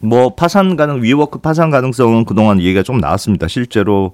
뭐 0.00 0.34
파산 0.34 0.74
가능 0.76 1.02
위워크 1.02 1.38
파산 1.38 1.70
가능성은 1.70 2.24
그동안 2.24 2.58
얘기가 2.60 2.82
좀 2.82 2.98
나왔습니다. 2.98 3.46
실제로 3.48 4.12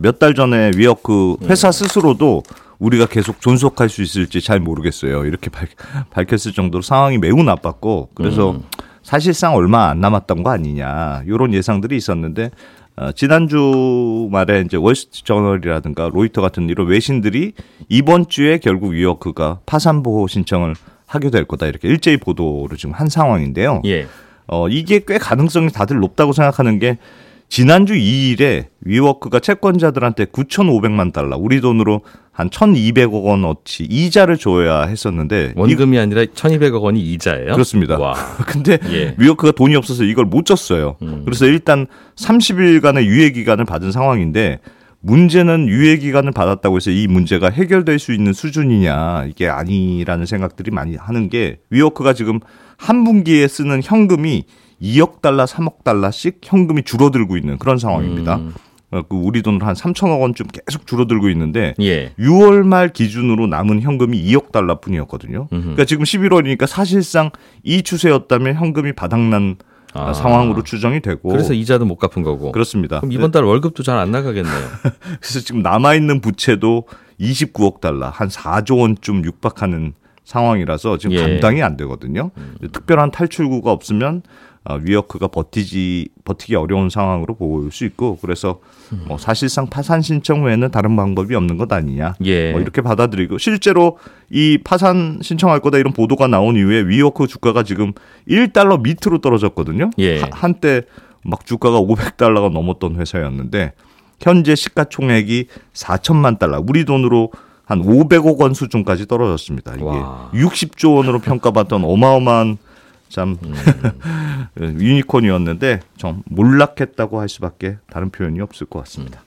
몇 0.00 0.18
달 0.18 0.34
전에 0.34 0.72
위워크 0.76 1.36
회사 1.44 1.70
스스로도 1.72 2.42
우리가 2.78 3.06
계속 3.06 3.40
존속할 3.40 3.88
수 3.88 4.02
있을지 4.02 4.40
잘 4.40 4.58
모르겠어요. 4.60 5.24
이렇게 5.24 5.50
밝, 5.50 5.68
밝혔을 6.10 6.52
정도로 6.52 6.82
상황이 6.82 7.18
매우 7.18 7.42
나빴고 7.42 8.10
그래서 8.14 8.58
사실상 9.04 9.54
얼마 9.54 9.90
안 9.90 10.00
남았던 10.00 10.42
거 10.42 10.50
아니냐 10.50 11.22
이런 11.26 11.54
예상들이 11.54 11.96
있었는데 11.96 12.50
어, 12.96 13.12
지난주 13.12 14.28
말에 14.30 14.62
이제 14.62 14.76
월스트저널이라든가 14.76 16.10
로이터 16.12 16.40
같은 16.40 16.68
이런 16.68 16.86
외신들이 16.88 17.52
이번 17.88 18.28
주에 18.28 18.58
결국 18.58 18.92
위워크가 18.92 19.60
파산 19.66 20.02
보호 20.02 20.26
신청을 20.26 20.74
하게 21.06 21.30
될 21.30 21.44
거다 21.44 21.66
이렇게 21.66 21.88
일제히 21.88 22.16
보도를 22.16 22.76
지금 22.76 22.94
한 22.94 23.08
상황인데요. 23.08 23.82
예. 23.84 24.06
어, 24.46 24.68
이게 24.68 25.00
꽤 25.06 25.18
가능성이 25.18 25.70
다들 25.70 25.98
높다고 25.98 26.32
생각하는 26.32 26.78
게 26.78 26.98
지난주 27.48 27.94
2일에 27.94 28.66
위워크가 28.80 29.38
채권자들한테 29.38 30.24
9,500만 30.26 31.12
달러, 31.12 31.36
우리 31.36 31.60
돈으로 31.60 32.00
한 32.32 32.50
1,200억 32.50 33.22
원어치 33.22 33.84
이자를 33.84 34.36
줘야 34.38 34.82
했었는데 34.82 35.52
원금이 35.54 35.98
아니라 35.98 36.24
1,200억 36.24 36.82
원이 36.82 37.00
이자예요? 37.00 37.52
그렇습니다. 37.52 37.96
와. 37.98 38.14
이- 38.40 38.42
근데 38.50 38.78
예. 38.90 39.14
위워크가 39.18 39.52
돈이 39.52 39.76
없어서 39.76 40.02
이걸 40.02 40.24
못 40.24 40.44
줬어요. 40.46 40.96
음. 41.02 41.22
그래서 41.24 41.46
일단 41.46 41.86
30일간의 42.16 43.04
유예 43.04 43.30
기간을 43.30 43.64
받은 43.66 43.92
상황인데 43.92 44.58
문제는 45.00 45.68
유예 45.68 45.98
기간을 45.98 46.32
받았다고 46.32 46.76
해서 46.76 46.90
이 46.90 47.06
문제가 47.06 47.50
해결될 47.50 47.98
수 48.00 48.12
있는 48.12 48.32
수준이냐 48.32 49.26
이게 49.28 49.46
아니라는 49.48 50.26
생각들이 50.26 50.70
많이 50.72 50.96
하는 50.96 51.28
게 51.28 51.58
위워크가 51.70 52.14
지금 52.14 52.40
한 52.78 53.04
분기에 53.04 53.46
쓰는 53.46 53.80
현금이 53.84 54.44
2억 54.82 55.20
달러, 55.22 55.44
3억 55.44 55.84
달러씩 55.84 56.40
현금이 56.42 56.82
줄어들고 56.82 57.36
있는 57.36 57.58
그런 57.58 57.78
상황입니다. 57.78 58.36
음. 58.36 58.54
어, 58.90 59.02
그 59.08 59.16
우리 59.16 59.42
돈으로 59.42 59.66
한 59.66 59.74
3천억 59.74 60.20
원쯤 60.20 60.46
계속 60.48 60.86
줄어들고 60.86 61.28
있는데 61.30 61.74
예. 61.80 62.12
6월 62.18 62.62
말 62.64 62.90
기준으로 62.90 63.46
남은 63.48 63.80
현금이 63.82 64.22
2억 64.24 64.52
달러뿐이었거든요. 64.52 65.48
음흠. 65.52 65.60
그러니까 65.62 65.84
지금 65.84 66.04
11월이니까 66.04 66.66
사실상 66.66 67.30
이 67.64 67.82
추세였다면 67.82 68.54
현금이 68.54 68.92
바닥난 68.92 69.56
아. 69.94 70.12
상황으로 70.12 70.62
추정이 70.62 71.00
되고 71.00 71.28
그래서 71.28 71.54
이자도 71.54 71.84
못 71.86 71.96
갚은 71.96 72.22
거고. 72.24 72.52
그렇습니다. 72.52 73.00
그럼 73.00 73.12
이번 73.12 73.30
달 73.30 73.44
월급도 73.44 73.82
잘 73.82 73.96
안 73.98 74.10
나가겠네요. 74.10 74.54
그래서 75.20 75.40
지금 75.40 75.62
남아 75.62 75.94
있는 75.94 76.20
부채도 76.20 76.84
29억 77.20 77.80
달러, 77.80 78.08
한 78.08 78.28
4조 78.28 78.78
원쯤 78.78 79.24
육박하는 79.24 79.94
상황이라서 80.24 80.98
지금 80.98 81.16
예. 81.16 81.20
감당이 81.20 81.62
안 81.62 81.76
되거든요. 81.76 82.30
특별한 82.72 83.10
탈출구가 83.12 83.70
없으면 83.70 84.22
어, 84.22 84.53
위어크가 84.82 85.28
버티지 85.28 86.08
버티기 86.24 86.54
어려운 86.56 86.88
상황으로 86.88 87.34
볼수 87.36 87.84
있고 87.84 88.18
그래서 88.22 88.60
뭐 89.06 89.18
사실상 89.18 89.66
파산 89.68 90.00
신청 90.00 90.44
외에는 90.44 90.70
다른 90.70 90.96
방법이 90.96 91.34
없는 91.34 91.58
것 91.58 91.70
아니냐. 91.72 92.14
예. 92.24 92.52
뭐 92.52 92.60
이렇게 92.60 92.80
받아들이고 92.80 93.36
실제로 93.38 93.98
이 94.30 94.58
파산 94.64 95.18
신청할 95.22 95.60
거다 95.60 95.78
이런 95.78 95.92
보도가 95.92 96.28
나온 96.28 96.56
이후에 96.56 96.82
위워크 96.86 97.26
주가가 97.26 97.62
지금 97.62 97.92
1달러 98.28 98.80
밑으로 98.82 99.18
떨어졌거든요. 99.20 99.90
예. 99.98 100.20
하- 100.20 100.28
한때 100.32 100.82
막 101.22 101.44
주가가 101.44 101.80
500달러가 101.80 102.50
넘었던 102.52 102.96
회사였는데 102.96 103.72
현재 104.20 104.54
시가총액이 104.54 105.46
4천만 105.74 106.38
달러, 106.38 106.62
우리 106.66 106.84
돈으로 106.86 107.30
한 107.66 107.82
500억 107.82 108.38
원 108.40 108.54
수준까지 108.54 109.06
떨어졌습니다. 109.06 109.74
이게 109.74 109.84
와. 109.84 110.30
60조 110.34 110.96
원으로 110.96 111.18
평가받던 111.18 111.84
어마어마한 111.84 112.58
참 113.08 113.36
유니콘이었는데 114.58 115.80
좀 115.96 116.22
몰락했다고 116.26 117.20
할 117.20 117.28
수밖에 117.28 117.76
다른 117.90 118.10
표현이 118.10 118.40
없을 118.40 118.66
것 118.66 118.80
같습니다. 118.80 119.22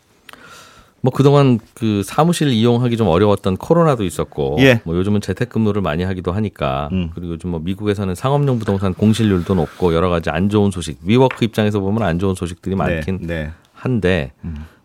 뭐 1.01 1.12
그동안 1.12 1.60
그 1.74 2.01
사무실 2.03 2.50
이용하기 2.50 2.98
좀 2.98 3.07
어려웠던 3.07 3.57
코로나도 3.57 4.03
있었고 4.03 4.57
예. 4.60 4.81
뭐 4.84 4.96
요즘은 4.98 5.22
재택근무를 5.22 5.81
많이 5.81 6.03
하기도 6.03 6.31
하니까 6.31 6.89
음. 6.91 7.12
그리고 7.13 7.34
요즘 7.34 7.51
뭐 7.51 7.60
미국에서는 7.60 8.15
상업용 8.15 8.60
부동산 8.60 8.93
공실률도 8.93 9.53
높고 9.55 9.93
여러 9.93 10.10
가지 10.10 10.29
안 10.29 10.50
좋은 10.50 10.72
소식 10.72 10.98
위워크 11.03 11.46
입장에서 11.46 11.79
보면 11.79 12.03
안 12.03 12.19
좋은 12.19 12.36
소식들이 12.36 12.75
많긴 12.75 13.19
네, 13.22 13.27
네. 13.27 13.51
한데 13.74 14.31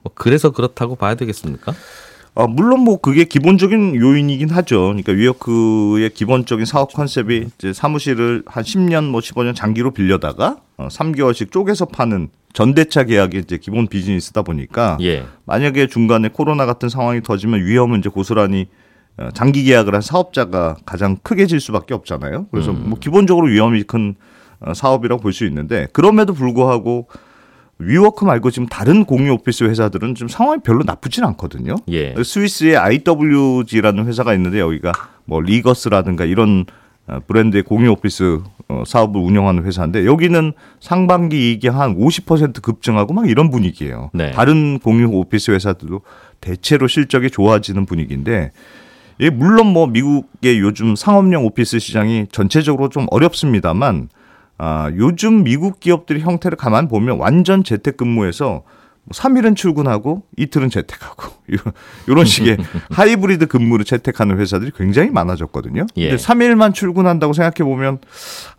뭐 0.02 0.12
그래서 0.14 0.50
그렇다고 0.50 0.96
봐야 0.96 1.14
되겠습니까? 1.14 1.72
어, 2.34 2.46
물론 2.46 2.80
뭐 2.80 2.96
그게 2.98 3.24
기본적인 3.24 3.94
요인이긴 3.96 4.48
하죠. 4.50 4.80
그러니까 4.84 5.12
위어크의 5.12 6.10
기본적인 6.10 6.64
사업 6.64 6.92
컨셉이 6.94 7.48
이제 7.58 7.72
사무실을 7.74 8.42
한 8.46 8.64
10년 8.64 9.04
뭐 9.10 9.20
15년 9.20 9.54
장기로 9.54 9.90
빌려다가 9.90 10.56
어, 10.78 10.88
3개월씩 10.88 11.52
쪼개서 11.52 11.86
파는 11.86 12.28
전대차 12.54 13.04
계약이 13.04 13.38
이제 13.38 13.58
기본 13.58 13.86
비즈니스다 13.86 14.42
보니까 14.42 14.96
예. 15.02 15.24
만약에 15.44 15.86
중간에 15.88 16.28
코로나 16.28 16.64
같은 16.64 16.88
상황이 16.88 17.22
터지면 17.22 17.64
위험은 17.66 17.98
이제 18.00 18.08
고스란히 18.08 18.66
어, 19.18 19.28
장기 19.34 19.64
계약을 19.64 19.94
한 19.94 20.00
사업자가 20.00 20.76
가장 20.86 21.18
크게 21.22 21.44
질 21.46 21.60
수밖에 21.60 21.92
없잖아요. 21.92 22.46
그래서 22.50 22.72
뭐 22.72 22.98
기본적으로 22.98 23.46
위험이 23.48 23.82
큰 23.82 24.14
어, 24.60 24.72
사업이라고 24.72 25.20
볼 25.20 25.32
수 25.34 25.44
있는데 25.44 25.86
그럼에도 25.92 26.32
불구하고 26.32 27.08
위워크 27.78 28.24
말고 28.24 28.50
지금 28.50 28.68
다른 28.68 29.04
공유 29.04 29.32
오피스 29.32 29.64
회사들은 29.64 30.14
지금 30.14 30.28
상황이 30.28 30.60
별로 30.62 30.82
나쁘진 30.84 31.24
않거든요. 31.24 31.76
예. 31.88 32.14
스위스의 32.22 32.76
IWG라는 32.76 34.06
회사가 34.06 34.34
있는데 34.34 34.60
여기가 34.60 34.92
뭐 35.24 35.40
리거스라든가 35.40 36.24
이런 36.24 36.64
어, 37.08 37.18
브랜드의 37.26 37.64
공유 37.64 37.90
오피스 37.90 38.40
어, 38.68 38.84
사업을 38.86 39.20
운영하는 39.20 39.64
회사인데 39.64 40.06
여기는 40.06 40.52
상반기 40.80 41.50
이익이 41.50 41.68
한 41.68 41.96
50% 41.96 42.62
급증하고 42.62 43.12
막 43.12 43.28
이런 43.28 43.50
분위기예요. 43.50 44.10
네. 44.14 44.30
다른 44.30 44.78
공유 44.78 45.08
오피스 45.08 45.50
회사들도 45.50 46.02
대체로 46.40 46.86
실적이 46.86 47.30
좋아지는 47.30 47.86
분위기인데 47.86 48.52
예, 49.20 49.30
물론 49.30 49.66
뭐 49.68 49.86
미국의 49.86 50.60
요즘 50.60 50.96
상업용 50.96 51.44
오피스 51.44 51.78
시장이 51.80 52.26
전체적으로 52.30 52.88
좀 52.88 53.06
어렵습니다만 53.10 54.08
아, 54.64 54.92
요즘 54.96 55.42
미국 55.42 55.80
기업들의 55.80 56.22
형태를 56.22 56.56
가만 56.56 56.86
보면 56.86 57.18
완전 57.18 57.64
재택근무에서 57.64 58.62
3일은 59.10 59.56
출근하고 59.56 60.22
이틀은 60.36 60.70
재택하고 60.70 61.32
이런, 61.48 61.64
이런 62.06 62.24
식의 62.24 62.58
하이브리드 62.90 63.48
근무를 63.48 63.84
채택하는 63.84 64.38
회사들이 64.38 64.70
굉장히 64.76 65.10
많아졌거든요. 65.10 65.88
예. 65.96 66.10
근데 66.10 66.22
3일만 66.22 66.74
출근한다고 66.74 67.32
생각해 67.32 67.68
보면 67.68 67.98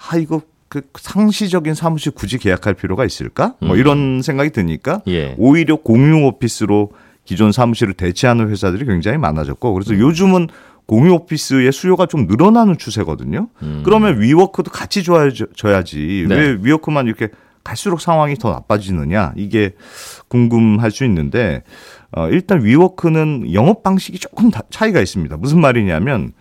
아 0.09 0.17
이거 0.17 0.41
그 0.67 0.81
상시적인 0.93 1.73
사무실 1.73 2.11
굳이 2.11 2.37
계약할 2.37 2.73
필요가 2.73 3.05
있을까? 3.05 3.55
뭐 3.61 3.75
음. 3.75 3.79
이런 3.79 4.21
생각이 4.21 4.49
드니까 4.49 5.01
예. 5.07 5.35
오히려 5.37 5.77
공유 5.77 6.25
오피스로 6.25 6.91
기존 7.23 7.53
사무실을 7.53 7.93
대체하는 7.93 8.49
회사들이 8.49 8.83
굉장히 8.85 9.17
많아졌고 9.19 9.71
음. 9.71 9.73
그래서 9.75 9.97
요즘은 9.97 10.49
공유 10.85 11.13
오피스의 11.13 11.71
수요가 11.71 12.05
좀 12.05 12.27
늘어나는 12.27 12.77
추세거든요. 12.77 13.47
그러면 13.83 14.19
위워크도 14.21 14.71
같이 14.71 15.01
좋아져야지. 15.03 16.23
음. 16.25 16.29
네. 16.29 16.35
왜 16.35 16.57
위워크만 16.61 17.07
이렇게 17.07 17.29
갈수록 17.63 18.01
상황이 18.01 18.35
더 18.35 18.51
나빠지느냐 18.51 19.33
이게 19.37 19.71
궁금할 20.27 20.91
수 20.91 21.05
있는데 21.05 21.63
어, 22.11 22.27
일단 22.29 22.63
위워크는 22.63 23.53
영업 23.53 23.83
방식이 23.83 24.19
조금 24.19 24.51
다- 24.51 24.61
차이가 24.69 24.99
있습니다. 24.99 25.37
무슨 25.37 25.61
말이냐면 25.61 26.33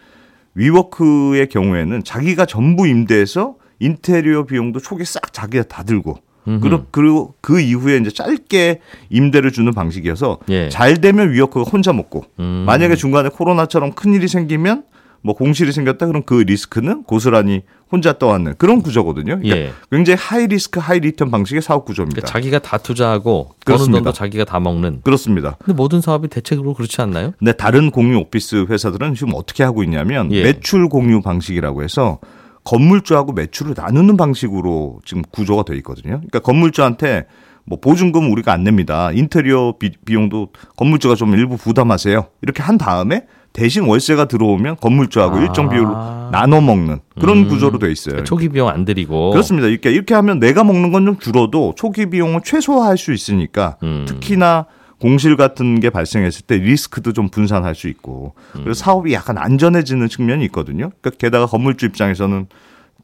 위워크의 0.54 1.49
경우에는 1.49 2.04
자기가 2.04 2.46
전부 2.46 2.87
임대해서 2.87 3.54
인테리어 3.78 4.44
비용도 4.44 4.80
초기 4.80 5.04
싹 5.04 5.32
자기가 5.32 5.64
다 5.64 5.82
들고 5.82 6.18
그리고, 6.44 6.84
그리고 6.90 7.34
그 7.40 7.61
이후에 7.61 7.99
이제 7.99 8.11
짧게 8.11 8.80
임대를 9.11 9.52
주는 9.52 9.72
방식이어서 9.72 10.38
예. 10.49 10.68
잘 10.68 11.00
되면 11.00 11.30
위워크가 11.32 11.68
혼자 11.70 11.92
먹고 11.92 12.25
음. 12.40 12.64
만약에 12.66 12.96
중간에 12.96 13.28
코로나처럼 13.28 13.92
큰 13.92 14.12
일이 14.14 14.26
생기면 14.28 14.84
뭐 15.22 15.34
공실이 15.37 15.72
생겼다 15.72 16.06
그럼 16.06 16.22
그 16.26 16.34
리스크는 16.34 17.04
고스란히 17.04 17.62
혼자 17.90 18.18
떠안는 18.18 18.54
그런 18.58 18.82
구조거든요. 18.82 19.38
그러니까 19.38 19.56
예. 19.56 19.72
굉장히 19.90 20.18
high 20.21 20.47
risk 20.47 20.80
high 20.80 20.99
return 20.99 21.30
방식의 21.30 21.62
사업 21.62 21.84
구조입니다. 21.84 22.22
그러니까 22.22 22.32
자기가 22.32 22.58
다 22.58 22.78
투자하고 22.78 23.44
버는 23.44 23.56
그렇습니다. 23.64 23.99
돈도 23.99 24.12
자기가 24.12 24.44
다 24.44 24.58
먹는. 24.58 25.02
그렇습니다. 25.02 25.56
근데 25.58 25.75
모든 25.75 26.00
사업이 26.00 26.28
대체적으로 26.28 26.75
그렇지 26.75 27.00
않나요? 27.02 27.34
근데 27.38 27.52
다른 27.52 27.90
공유 27.90 28.18
오피스 28.18 28.66
회사들은 28.68 29.14
지금 29.14 29.34
어떻게 29.34 29.62
하고 29.62 29.84
있냐면 29.84 30.32
예. 30.32 30.42
매출 30.42 30.88
공유 30.88 31.20
방식이라고 31.20 31.84
해서 31.84 32.18
건물주하고 32.64 33.33
매출을 33.33 33.75
나누는 33.76 34.16
방식으로 34.16 35.00
지금 35.04 35.23
구조가 35.31 35.64
돼 35.64 35.76
있거든요. 35.76 36.14
그러니까 36.16 36.38
건물주한테 36.40 37.26
뭐 37.64 37.78
보증금 37.81 38.31
우리가 38.33 38.52
안 38.52 38.64
냅니다. 38.64 39.12
인테리어 39.12 39.75
비, 39.78 39.92
비용도 40.04 40.49
건물주가 40.76 41.14
좀 41.14 41.35
일부 41.35 41.57
부담하세요. 41.57 42.26
이렇게 42.42 42.62
한 42.62 42.76
다음에 42.78 43.26
대신 43.52 43.85
월세가 43.85 44.25
들어오면 44.26 44.76
건물주하고 44.76 45.37
아. 45.37 45.40
일정 45.42 45.69
비율로 45.69 46.31
나눠 46.33 46.61
먹는 46.61 47.00
그런 47.21 47.38
음. 47.38 47.49
구조로 47.49 47.78
돼 47.78 47.92
있어요. 47.92 48.12
그러니까 48.14 48.25
초기 48.25 48.49
비용 48.49 48.69
안 48.69 48.85
들이고. 48.85 49.31
그렇습니다. 49.31 49.69
이렇게 49.69 49.90
이렇게 49.92 50.14
하면 50.14 50.38
내가 50.40 50.64
먹는 50.64 50.90
건 50.90 51.04
좀 51.04 51.19
줄어도 51.19 51.75
초기 51.76 52.07
비용을 52.07 52.40
최소화할 52.45 52.97
수 52.97 53.12
있으니까 53.12 53.76
음. 53.83 54.07
특히나 54.09 54.66
공실 55.02 55.37
같은 55.37 55.80
게 55.80 55.90
발생했을 55.90 56.47
때 56.47 56.59
리스크도 56.59 57.12
좀 57.12 57.28
분산할 57.28 57.75
수 57.75 57.88
있고 57.88 58.35
음. 58.54 58.62
그래서 58.62 58.85
사업이 58.85 59.12
약간 59.12 59.37
안전해지는 59.37 60.09
측면이 60.09 60.44
있거든요. 60.47 60.90
그러니까 61.00 61.11
게다가 61.18 61.47
건물주 61.47 61.87
입장에서는 61.87 62.47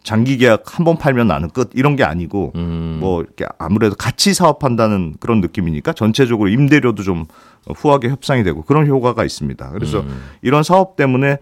장기 0.04 0.36
계약 0.36 0.62
한 0.78 0.84
번 0.84 0.96
팔면 0.96 1.26
나는 1.26 1.50
끝 1.50 1.70
이런 1.74 1.96
게 1.96 2.04
아니고 2.04 2.52
음. 2.54 2.98
뭐 3.00 3.20
이렇게 3.22 3.46
아무래도 3.58 3.96
같이 3.96 4.32
사업한다는 4.32 5.16
그런 5.18 5.40
느낌이니까 5.40 5.92
전체적으로 5.92 6.48
임대료도 6.48 7.02
좀 7.02 7.26
후하게 7.66 8.08
협상이 8.10 8.44
되고 8.44 8.62
그런 8.62 8.86
효과가 8.86 9.24
있습니다. 9.24 9.70
그래서 9.70 10.00
음. 10.00 10.22
이런 10.40 10.62
사업 10.62 10.94
때문에 10.94 11.38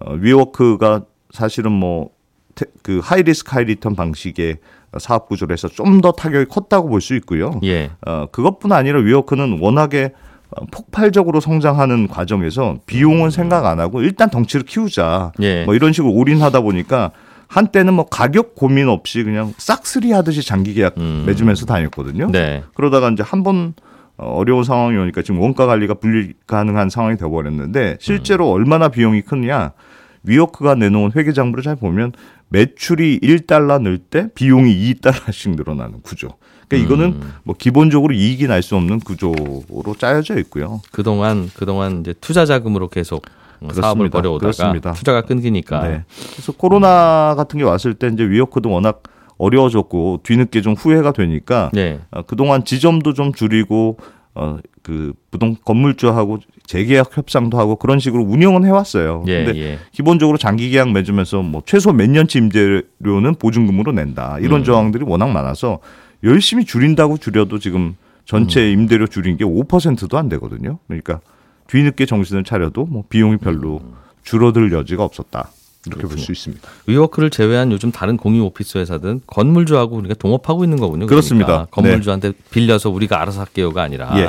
어, 0.00 0.12
위워크가 0.12 1.04
사실은 1.32 1.72
뭐 1.72 2.14
그 2.82 3.00
high 3.02 3.22
risk 3.22 3.50
high 3.52 3.64
return 3.64 3.96
방식의 3.96 4.58
사업 4.98 5.28
구조로 5.28 5.52
해서 5.52 5.68
좀 5.68 6.00
더 6.00 6.12
타격이 6.12 6.46
컸다고 6.46 6.88
볼 6.88 7.00
수 7.00 7.14
있고요. 7.16 7.58
예. 7.64 7.90
어, 8.06 8.26
그것뿐 8.32 8.72
아니라 8.72 9.00
위워크는 9.00 9.58
워낙에 9.60 10.12
어, 10.50 10.64
폭발적으로 10.70 11.40
성장하는 11.40 12.08
과정에서 12.08 12.76
비용은 12.86 13.30
생각 13.30 13.66
안 13.66 13.80
하고 13.80 14.02
일단 14.02 14.30
덩치를 14.30 14.64
키우자. 14.66 15.32
예. 15.40 15.64
뭐 15.64 15.74
이런 15.74 15.92
식으로 15.92 16.12
올인하다 16.12 16.60
보니까 16.60 17.10
한때는 17.48 17.94
뭐 17.94 18.06
가격 18.06 18.54
고민 18.54 18.88
없이 18.88 19.22
그냥 19.22 19.52
싹쓸이 19.58 20.12
하듯이 20.12 20.42
장기 20.46 20.74
계약 20.74 20.96
음. 20.98 21.24
맺으면서 21.26 21.66
다녔거든요. 21.66 22.30
네. 22.32 22.64
그러다가 22.74 23.10
이제 23.10 23.22
한 23.22 23.42
번 23.44 23.74
어려운 24.16 24.62
상황이 24.62 24.96
오니까 24.96 25.22
지금 25.22 25.40
원가 25.40 25.66
관리가 25.66 25.94
불가능한 25.94 26.88
상황이 26.88 27.16
되어버렸는데 27.16 27.96
실제로 28.00 28.48
얼마나 28.50 28.88
비용이 28.88 29.22
크냐 29.22 29.72
위워크가 30.22 30.76
내놓은 30.76 31.12
회계 31.16 31.32
장부를 31.32 31.64
잘 31.64 31.74
보면 31.76 32.12
매출이 32.54 33.18
1달러 33.20 33.80
늘 33.82 33.98
때 33.98 34.28
비용이 34.34 34.72
2달러씩 34.94 35.56
늘어나는 35.56 36.02
구조. 36.02 36.28
그러니까 36.68 36.86
이거는 36.86 37.20
뭐 37.42 37.54
기본적으로 37.58 38.14
이익이 38.14 38.46
날 38.46 38.62
수 38.62 38.76
없는 38.76 39.00
구조로 39.00 39.94
짜여져 39.98 40.38
있고요. 40.40 40.80
그동안 40.92 41.50
그동안 41.54 42.00
이제 42.00 42.14
투자 42.20 42.46
자금으로 42.46 42.88
계속 42.88 43.24
사업을 43.60 43.74
그렇습니다. 44.10 44.18
벌여오다가 44.18 44.40
그렇습니다. 44.52 44.92
투자가 44.92 45.22
끊기니까 45.22 45.88
네. 45.88 46.04
그래서 46.32 46.52
코로나 46.52 47.34
같은 47.36 47.58
게 47.58 47.64
왔을 47.64 47.94
때 47.94 48.08
이제 48.12 48.24
위워크도 48.24 48.70
워낙 48.70 49.02
어려워졌고 49.36 50.20
뒤늦게 50.22 50.60
좀 50.62 50.74
후회가 50.74 51.12
되니까 51.12 51.70
네. 51.74 52.00
어, 52.12 52.22
그동안 52.22 52.64
지점도 52.64 53.14
좀 53.14 53.32
줄이고 53.32 53.98
어, 54.34 54.58
그 54.82 55.12
부동 55.30 55.56
건물주하고 55.64 56.38
재계약 56.66 57.16
협상도 57.16 57.58
하고 57.58 57.76
그런 57.76 57.98
식으로 57.98 58.22
운영은 58.24 58.64
해왔어요. 58.64 59.24
예, 59.26 59.44
근데 59.44 59.58
예. 59.60 59.78
기본적으로 59.92 60.38
장기 60.38 60.70
계약 60.70 60.90
맺으면서 60.92 61.42
뭐 61.42 61.62
최소 61.66 61.92
몇 61.92 62.08
년치 62.08 62.38
임대료는 62.38 63.34
보증금으로 63.38 63.92
낸다 63.92 64.38
이런 64.40 64.60
음. 64.60 64.64
조항들이 64.64 65.04
워낙 65.06 65.28
많아서 65.30 65.80
열심히 66.22 66.64
줄인다고 66.64 67.18
줄여도 67.18 67.58
지금 67.58 67.96
전체 68.24 68.60
음. 68.60 68.80
임대료 68.80 69.06
줄인 69.06 69.36
게 69.36 69.44
5%도 69.44 70.16
안 70.16 70.28
되거든요. 70.30 70.78
그러니까 70.86 71.20
뒤늦게 71.66 72.06
정신을 72.06 72.44
차려도 72.44 72.86
뭐 72.86 73.04
비용이 73.08 73.36
별로 73.36 73.80
음. 73.84 73.92
줄어들 74.22 74.72
여지가 74.72 75.04
없었다 75.04 75.50
이렇게 75.86 76.06
볼 76.06 76.16
수 76.16 76.32
있습니다. 76.32 76.66
위워크를 76.86 77.28
제외한 77.28 77.70
요즘 77.72 77.92
다른 77.92 78.16
공유 78.16 78.42
오피스 78.44 78.78
회사들은 78.78 79.20
건물주하고 79.26 79.96
우리가 79.96 80.14
동업하고 80.14 80.64
있는 80.64 80.78
거군요. 80.78 81.06
그렇습니다. 81.06 81.46
그러니까 81.46 81.70
건물주한테 81.72 82.32
빌려서 82.50 82.88
우리가 82.88 83.20
알아서 83.20 83.40
할게요가 83.40 83.82
아니라 83.82 84.10
예. 84.16 84.28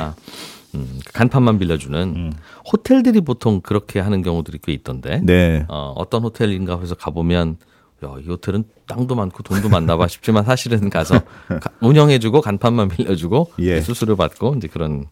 음, 0.74 1.00
간판만 1.14 1.58
빌려주는 1.58 2.32
호텔들이 2.72 3.20
보통 3.22 3.60
그렇게 3.60 4.00
하는 4.00 4.22
경우들이 4.22 4.58
꽤 4.62 4.72
있던데. 4.72 5.20
네. 5.24 5.64
어, 5.68 5.92
어떤 5.96 6.22
호텔인가 6.22 6.78
해서 6.80 6.94
가보면 6.94 7.56
야, 8.04 8.14
이 8.22 8.28
호텔은 8.28 8.64
땅도 8.86 9.14
많고 9.14 9.42
돈도 9.42 9.68
많나 9.70 9.96
봐 9.96 10.06
싶지만 10.06 10.44
사실은 10.44 10.90
가서 10.90 11.18
가- 11.48 11.70
운영해주고 11.80 12.40
간판만 12.42 12.88
빌려주고 12.88 13.52
예. 13.60 13.80
수수료 13.80 14.16
받고 14.16 14.54
이제 14.56 14.68
그런 14.68 15.06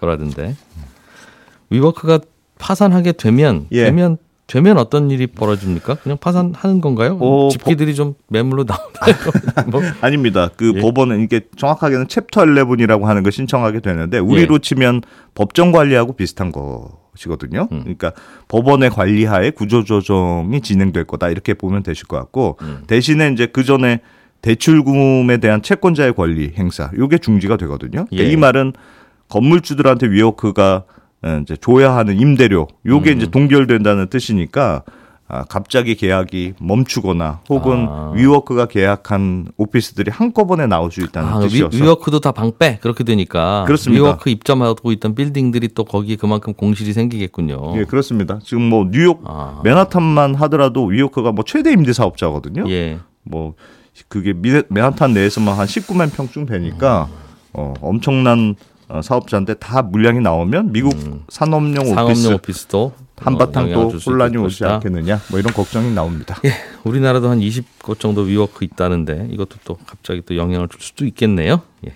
거라던데. 0.00 0.56
위워크가 1.70 2.18
파산하게 2.58 3.12
되면 3.12 3.66
예. 3.72 3.84
되면 3.84 4.18
되면 4.46 4.76
어떤 4.76 5.10
일이 5.10 5.26
벌어집니까? 5.26 5.94
그냥 5.96 6.18
파산하는 6.18 6.80
건가요? 6.80 7.16
어, 7.20 7.48
집기들이 7.50 7.94
좀 7.94 8.14
매물로 8.28 8.64
나오나요? 8.64 9.16
뭐 9.70 9.80
아닙니다. 10.02 10.50
그 10.54 10.74
예. 10.76 10.80
법원은 10.80 11.20
이게 11.20 11.42
정확하게는 11.56 12.08
챕터 12.08 12.42
11이라고 12.42 13.04
하는 13.04 13.22
걸 13.22 13.32
신청하게 13.32 13.80
되는데 13.80 14.18
우리로 14.18 14.56
예. 14.56 14.58
치면 14.58 15.02
법정 15.34 15.72
관리하고 15.72 16.12
비슷한 16.12 16.52
것이거든요. 16.52 17.68
음. 17.72 17.80
그러니까 17.80 18.12
법원의 18.48 18.90
관리하에 18.90 19.50
구조조정이 19.50 20.60
진행될 20.60 21.04
거다 21.04 21.30
이렇게 21.30 21.54
보면 21.54 21.82
되실 21.82 22.06
것 22.06 22.18
같고 22.18 22.58
음. 22.60 22.82
대신에 22.86 23.30
이제 23.30 23.46
그 23.46 23.64
전에 23.64 24.00
대출금에 24.42 25.38
대한 25.38 25.62
채권자의 25.62 26.12
권리 26.12 26.52
행사 26.58 26.90
요게 26.94 27.18
중지가 27.18 27.56
되거든요. 27.56 28.04
그러니까 28.10 28.16
예. 28.18 28.30
이 28.30 28.36
말은 28.36 28.74
건물주들한테 29.30 30.08
위워크가 30.08 30.84
어, 30.84 30.94
이제 31.42 31.56
줘야 31.56 31.94
하는 31.96 32.18
임대료 32.20 32.68
요게 32.86 33.12
음. 33.12 33.16
이제 33.16 33.30
동결된다는 33.30 34.08
뜻이니까 34.08 34.82
아, 35.26 35.42
갑자기 35.44 35.94
계약이 35.94 36.52
멈추거나 36.60 37.40
혹은 37.48 37.86
아. 37.88 38.12
위워크가 38.14 38.66
계약한 38.66 39.46
오피스들이 39.56 40.10
한꺼번에 40.10 40.66
나올 40.66 40.92
수 40.92 41.00
있다는 41.00 41.28
아, 41.30 41.38
위, 41.38 41.48
뜻이어서 41.48 41.82
위워크도 41.82 42.20
다 42.20 42.30
방빼 42.32 42.78
그렇게 42.82 43.04
되니까 43.04 43.64
그렇습니다. 43.66 44.02
위워크 44.04 44.28
입점하고 44.28 44.92
있던 44.92 45.14
빌딩들이 45.14 45.68
또 45.68 45.84
거기에 45.84 46.16
그만큼 46.16 46.52
공실이 46.52 46.92
생기겠군요. 46.92 47.72
예, 47.78 47.84
그렇습니다. 47.84 48.38
지금 48.44 48.68
뭐 48.68 48.86
뉴욕 48.90 49.22
아. 49.24 49.60
맨하탄만 49.64 50.34
하더라도 50.34 50.84
위워크가 50.84 51.32
뭐 51.32 51.42
최대 51.46 51.72
임대 51.72 51.94
사업자거든요. 51.94 52.68
예. 52.68 52.98
뭐 53.22 53.54
그게 54.08 54.34
미- 54.34 54.62
맨하탄 54.68 55.14
내에서만 55.14 55.58
한 55.58 55.66
19만 55.66 56.12
평쯤 56.14 56.44
되니까 56.44 57.08
어, 57.54 57.72
엄청난 57.80 58.56
어, 58.58 58.73
사업자인데 59.02 59.54
다 59.54 59.82
물량이 59.82 60.20
나오면 60.20 60.72
미국 60.72 60.92
산업용 61.28 61.86
오피스 61.86 61.94
상업용 61.94 62.34
오피스 62.34 62.66
도 62.66 62.92
한바탕 63.16 63.72
어, 63.72 63.88
또 63.90 63.98
혼란이 63.98 64.36
오지 64.36 64.60
것이다. 64.60 64.74
않겠느냐 64.74 65.20
뭐 65.30 65.38
이런 65.38 65.52
걱정이 65.52 65.92
나옵니다. 65.94 66.36
예, 66.44 66.50
우리나라도 66.84 67.28
한 67.30 67.40
20곳 67.40 67.98
정도 67.98 68.22
위워크 68.22 68.64
있다는데 68.64 69.28
이것도 69.30 69.56
또 69.64 69.78
갑자기 69.86 70.22
또 70.26 70.36
영향을 70.36 70.68
줄 70.68 70.80
수도 70.80 71.04
있겠네요. 71.06 71.62
예. 71.86 71.94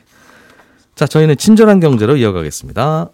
자, 0.94 1.07
저희는 1.07 1.37
친절한 1.37 1.79
경제로 1.81 2.16
이어가겠습니다. 2.16 3.11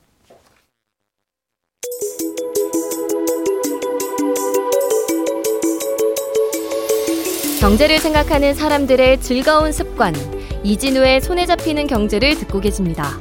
경제를 7.61 7.99
생각하는 7.99 8.55
사람들의 8.55 9.21
즐거운 9.21 9.73
습관, 9.73 10.15
이진우의 10.63 11.23
손에 11.23 11.47
잡히는 11.47 11.87
경제를 11.87 12.37
듣고 12.37 12.61
계십니다. 12.61 13.19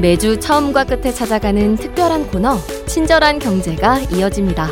매주 0.00 0.38
처음과 0.38 0.84
끝에 0.84 1.12
찾아가는 1.12 1.74
특별한 1.74 2.28
코너, 2.28 2.56
친절한 2.86 3.40
경제가 3.40 3.98
이어집니다. 4.12 4.68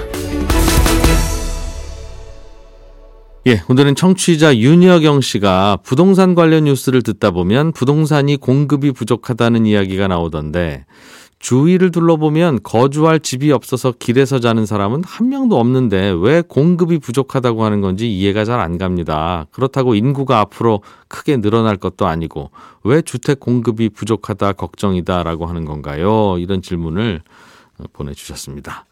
예, 3.48 3.62
오늘은 3.68 3.96
청취자 3.96 4.56
윤여경 4.56 5.20
씨가 5.20 5.78
부동산 5.82 6.36
관련 6.36 6.64
뉴스를 6.64 7.02
듣다 7.02 7.32
보면 7.32 7.72
부동산이 7.72 8.36
공급이 8.36 8.92
부족하다는 8.92 9.66
이야기가 9.66 10.06
나오던데 10.06 10.84
주위를 11.38 11.90
둘러보면 11.90 12.60
거주할 12.62 13.20
집이 13.20 13.52
없어서 13.52 13.92
길에서 13.92 14.38
자는 14.40 14.64
사람은 14.66 15.04
한 15.04 15.28
명도 15.28 15.58
없는데 15.60 16.14
왜 16.18 16.42
공급이 16.42 16.98
부족하다고 16.98 17.62
하는 17.64 17.80
건지 17.80 18.10
이해가 18.10 18.44
잘 18.44 18.56
안 18.56 18.78
갑니다. 18.78 19.46
그렇다고 19.52 19.94
인구가 19.94 20.40
앞으로 20.40 20.82
크게 21.08 21.36
늘어날 21.36 21.76
것도 21.76 22.06
아니고 22.06 22.50
왜 22.84 23.02
주택 23.02 23.38
공급이 23.38 23.90
부족하다 23.90 24.52
걱정이다라고 24.52 25.46
하는 25.46 25.66
건가요? 25.66 26.36
이런 26.38 26.62
질문을 26.62 27.20
보내주셨습니다. 27.92 28.86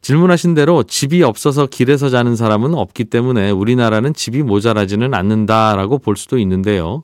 질문하신 0.00 0.54
대로 0.54 0.82
집이 0.82 1.22
없어서 1.22 1.66
길에서 1.66 2.08
자는 2.08 2.36
사람은 2.36 2.72
없기 2.74 3.04
때문에 3.04 3.50
우리나라는 3.50 4.14
집이 4.14 4.42
모자라지는 4.42 5.12
않는다라고 5.12 5.98
볼 5.98 6.16
수도 6.16 6.38
있는데요. 6.38 7.02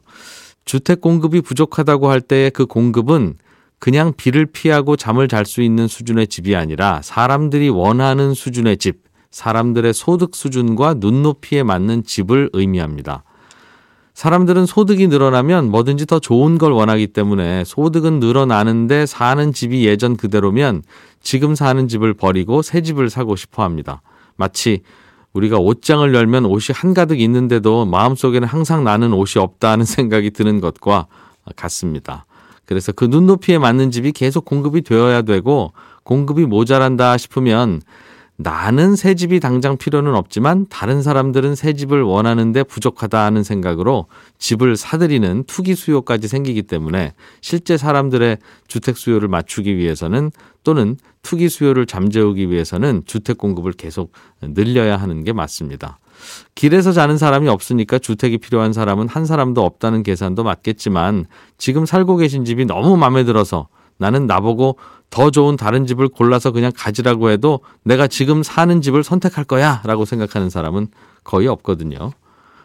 주택 0.65 1.03
공급이 1.03 1.43
부족하다고 1.43 2.11
할 2.11 2.23
때의 2.23 2.51
그 2.51 2.65
공급은 2.65 3.35
그냥 3.79 4.13
비를 4.17 4.47
피하고 4.47 4.97
잠을 4.97 5.29
잘 5.29 5.45
수 5.45 5.63
있는 5.63 5.87
수준의 5.87 6.29
집이 6.29 6.57
아니라 6.57 7.01
사람들이 7.03 7.69
원하는 7.69 8.35
수준의 8.35 8.79
집, 8.79 9.03
사람들의 9.31 9.93
소득 9.93 10.35
수준과 10.35 10.95
눈높이에 10.99 11.63
맞는 11.63 12.05
집을 12.05 12.51
의미합니다. 12.53 13.23
사람들은 14.15 14.65
소득이 14.65 15.09
늘어나면 15.09 15.71
뭐든지 15.71 16.07
더 16.07 16.19
좋은 16.19 16.57
걸 16.57 16.73
원하기 16.73 17.09
때문에 17.09 17.65
소득은 17.65 18.19
늘어나는데 18.19 19.05
사는 19.05 19.53
집이 19.53 19.85
예전 19.85 20.17
그대로면 20.17 20.83
지금 21.21 21.55
사는 21.55 21.87
집을 21.87 22.15
버리고 22.15 22.63
새 22.63 22.81
집을 22.81 23.11
사고 23.11 23.37
싶어 23.37 23.63
합니다. 23.63 24.01
마치 24.37 24.81
우리가 25.35 25.59
옷장을 25.59 26.15
열면 26.15 26.47
옷이 26.47 26.75
한가득 26.75 27.21
있는데도 27.21 27.85
마음속에는 27.85 28.49
항상 28.49 28.85
나는 28.85 29.13
옷이 29.13 29.43
없다는 29.43 29.85
생각이 29.85 30.31
드는 30.31 30.63
것과 30.63 31.09
같습니다. 31.55 32.25
그래서 32.67 32.93
그 32.93 33.05
눈높이에 33.05 33.59
맞는 33.59 33.91
집이 33.91 34.13
계속 34.13 34.45
공급이 34.45 34.83
되어야 34.83 35.23
되고 35.23 35.73
공급이 36.03 36.45
모자란다 36.45 37.17
싶으면 37.17 37.81
나는 38.39 38.97
새 38.97 39.15
집이 39.15 39.41
당장 39.41 39.79
필요는 39.79 40.15
없지만 40.15 40.67
다른 40.69 41.03
사람들은 41.03 41.55
새 41.55 41.73
집을 41.73 42.03
원하는데 42.03 42.65
부족하다 42.65 43.25
하는 43.25 43.43
생각으로 43.43 44.07
집을 44.39 44.77
사들이는 44.77 45.45
투기 45.47 45.75
수요까지 45.75 46.29
생기기 46.29 46.65
때문에 46.65 47.15
실제 47.41 47.79
사람들의 47.79 48.37
주택 48.69 48.99
수요를 48.99 49.29
맞추기 49.29 49.79
위해서는 49.79 50.31
또는 50.65 50.99
투기 51.23 51.49
수요를 51.49 51.87
잠재우기 51.87 52.51
위해서는 52.51 53.03
주택 53.07 53.39
공급을 53.39 53.73
계속 53.73 54.13
늘려야 54.43 54.99
하는 54.99 55.25
게 55.25 55.33
맞습니다. 55.33 55.99
길에서 56.55 56.93
자는 56.93 57.19
사람이 57.19 57.49
없으니까 57.49 57.99
주택이 57.99 58.39
필요한 58.39 58.73
사람은 58.73 59.09
한 59.09 59.27
사람도 59.27 59.65
없다는 59.65 60.03
계산도 60.03 60.45
맞겠지만 60.45 61.27
지금 61.59 61.87
살고 61.87 62.17
계신 62.17 62.45
집이 62.45 62.67
너무 62.67 62.97
마음에 62.97 63.25
들어서 63.25 63.69
나는 63.99 64.27
나보고 64.27 64.77
더 65.11 65.31
좋은 65.31 65.57
다른 65.57 65.87
집을 65.87 66.09
골라서 66.09 66.51
그냥 66.51 66.73
가지라고 66.75 67.31
해도 67.31 67.61
내가 67.85 68.07
지금 68.07 68.43
사는 68.43 68.83
집을 68.83 69.05
선택할 69.05 69.45
거야 69.45 69.83
라고 69.85 70.05
생각하는 70.05 70.51
사람은 70.51 70.89
거의 71.25 71.49
없거든요. 71.49 72.13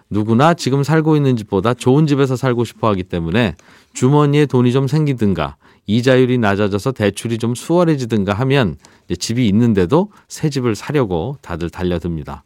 누구나 0.09 0.53
지금 0.53 0.83
살고 0.83 1.15
있는 1.15 1.37
집보다 1.37 1.73
좋은 1.73 2.05
집에서 2.05 2.35
살고 2.35 2.65
싶어 2.65 2.89
하기 2.89 3.03
때문에 3.03 3.55
주머니에 3.93 4.45
돈이 4.45 4.73
좀 4.73 4.87
생기든가 4.87 5.55
이자율이 5.87 6.37
낮아져서 6.37 6.91
대출이 6.91 7.37
좀 7.37 7.55
수월해지든가 7.55 8.33
하면 8.33 8.75
집이 9.17 9.47
있는데도 9.47 10.11
새 10.27 10.49
집을 10.49 10.75
사려고 10.75 11.37
다들 11.41 11.69
달려듭니다. 11.69 12.43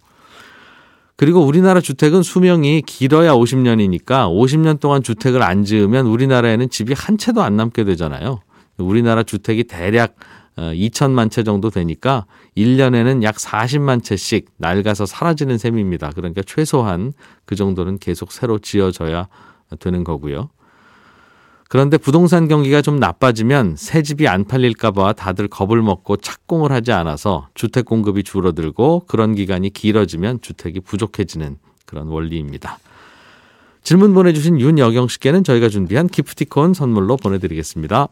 그리고 1.17 1.41
우리나라 1.45 1.79
주택은 1.79 2.23
수명이 2.23 2.81
길어야 2.81 3.33
50년이니까 3.33 4.27
50년 4.27 4.79
동안 4.79 5.01
주택을 5.01 5.41
안 5.41 5.63
지으면 5.63 6.07
우리나라에는 6.07 6.69
집이 6.69 6.93
한 6.93 7.17
채도 7.17 7.41
안 7.41 7.55
남게 7.55 7.85
되잖아요. 7.85 8.41
우리나라 8.77 9.23
주택이 9.23 9.63
대략 9.65 10.15
2천만 10.57 11.27
어, 11.27 11.29
채 11.29 11.43
정도 11.43 11.69
되니까 11.69 12.25
1년에는 12.57 13.23
약 13.23 13.35
40만 13.35 14.03
채씩 14.03 14.49
낡아서 14.57 15.05
사라지는 15.05 15.57
셈입니다. 15.57 16.11
그러니까 16.15 16.41
최소한 16.45 17.13
그 17.45 17.55
정도는 17.55 17.97
계속 17.99 18.31
새로 18.31 18.59
지어져야 18.59 19.27
되는 19.79 20.03
거고요. 20.03 20.49
그런데 21.67 21.97
부동산 21.97 22.47
경기가 22.47 22.81
좀 22.81 22.99
나빠지면 22.99 23.75
새 23.77 24.01
집이 24.03 24.27
안 24.27 24.45
팔릴까봐 24.45 25.13
다들 25.13 25.47
겁을 25.47 25.81
먹고 25.81 26.17
착공을 26.17 26.71
하지 26.71 26.91
않아서 26.91 27.47
주택 27.53 27.85
공급이 27.85 28.23
줄어들고 28.23 29.05
그런 29.07 29.33
기간이 29.35 29.71
길어지면 29.71 30.41
주택이 30.41 30.79
부족해지는 30.81 31.57
그런 31.85 32.07
원리입니다. 32.07 32.79
질문 33.83 34.13
보내주신 34.13 34.59
윤여경 34.59 35.07
씨께는 35.07 35.43
저희가 35.43 35.69
준비한 35.69 36.07
기프티콘 36.07 36.73
선물로 36.73 37.17
보내드리겠습니다. 37.17 38.09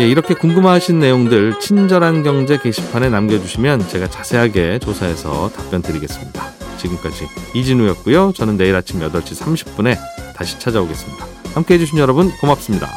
예, 0.00 0.08
이렇게 0.08 0.34
궁금하신 0.34 0.98
내용들 0.98 1.60
친절한 1.60 2.24
경제 2.24 2.58
게시판에 2.58 3.10
남겨주시면 3.10 3.86
제가 3.88 4.08
자세하게 4.08 4.80
조사해서 4.80 5.50
답변 5.50 5.82
드리겠습니다. 5.82 6.63
지금까지 6.76 7.26
이진우였고요. 7.54 8.32
저는 8.34 8.56
내일 8.56 8.74
아침 8.76 9.00
8시 9.00 9.40
30분에 9.40 9.96
다시 10.36 10.58
찾아오겠습니다. 10.58 11.26
함께 11.54 11.74
해주신 11.74 11.98
여러분 11.98 12.30
고맙습니다. 12.38 12.88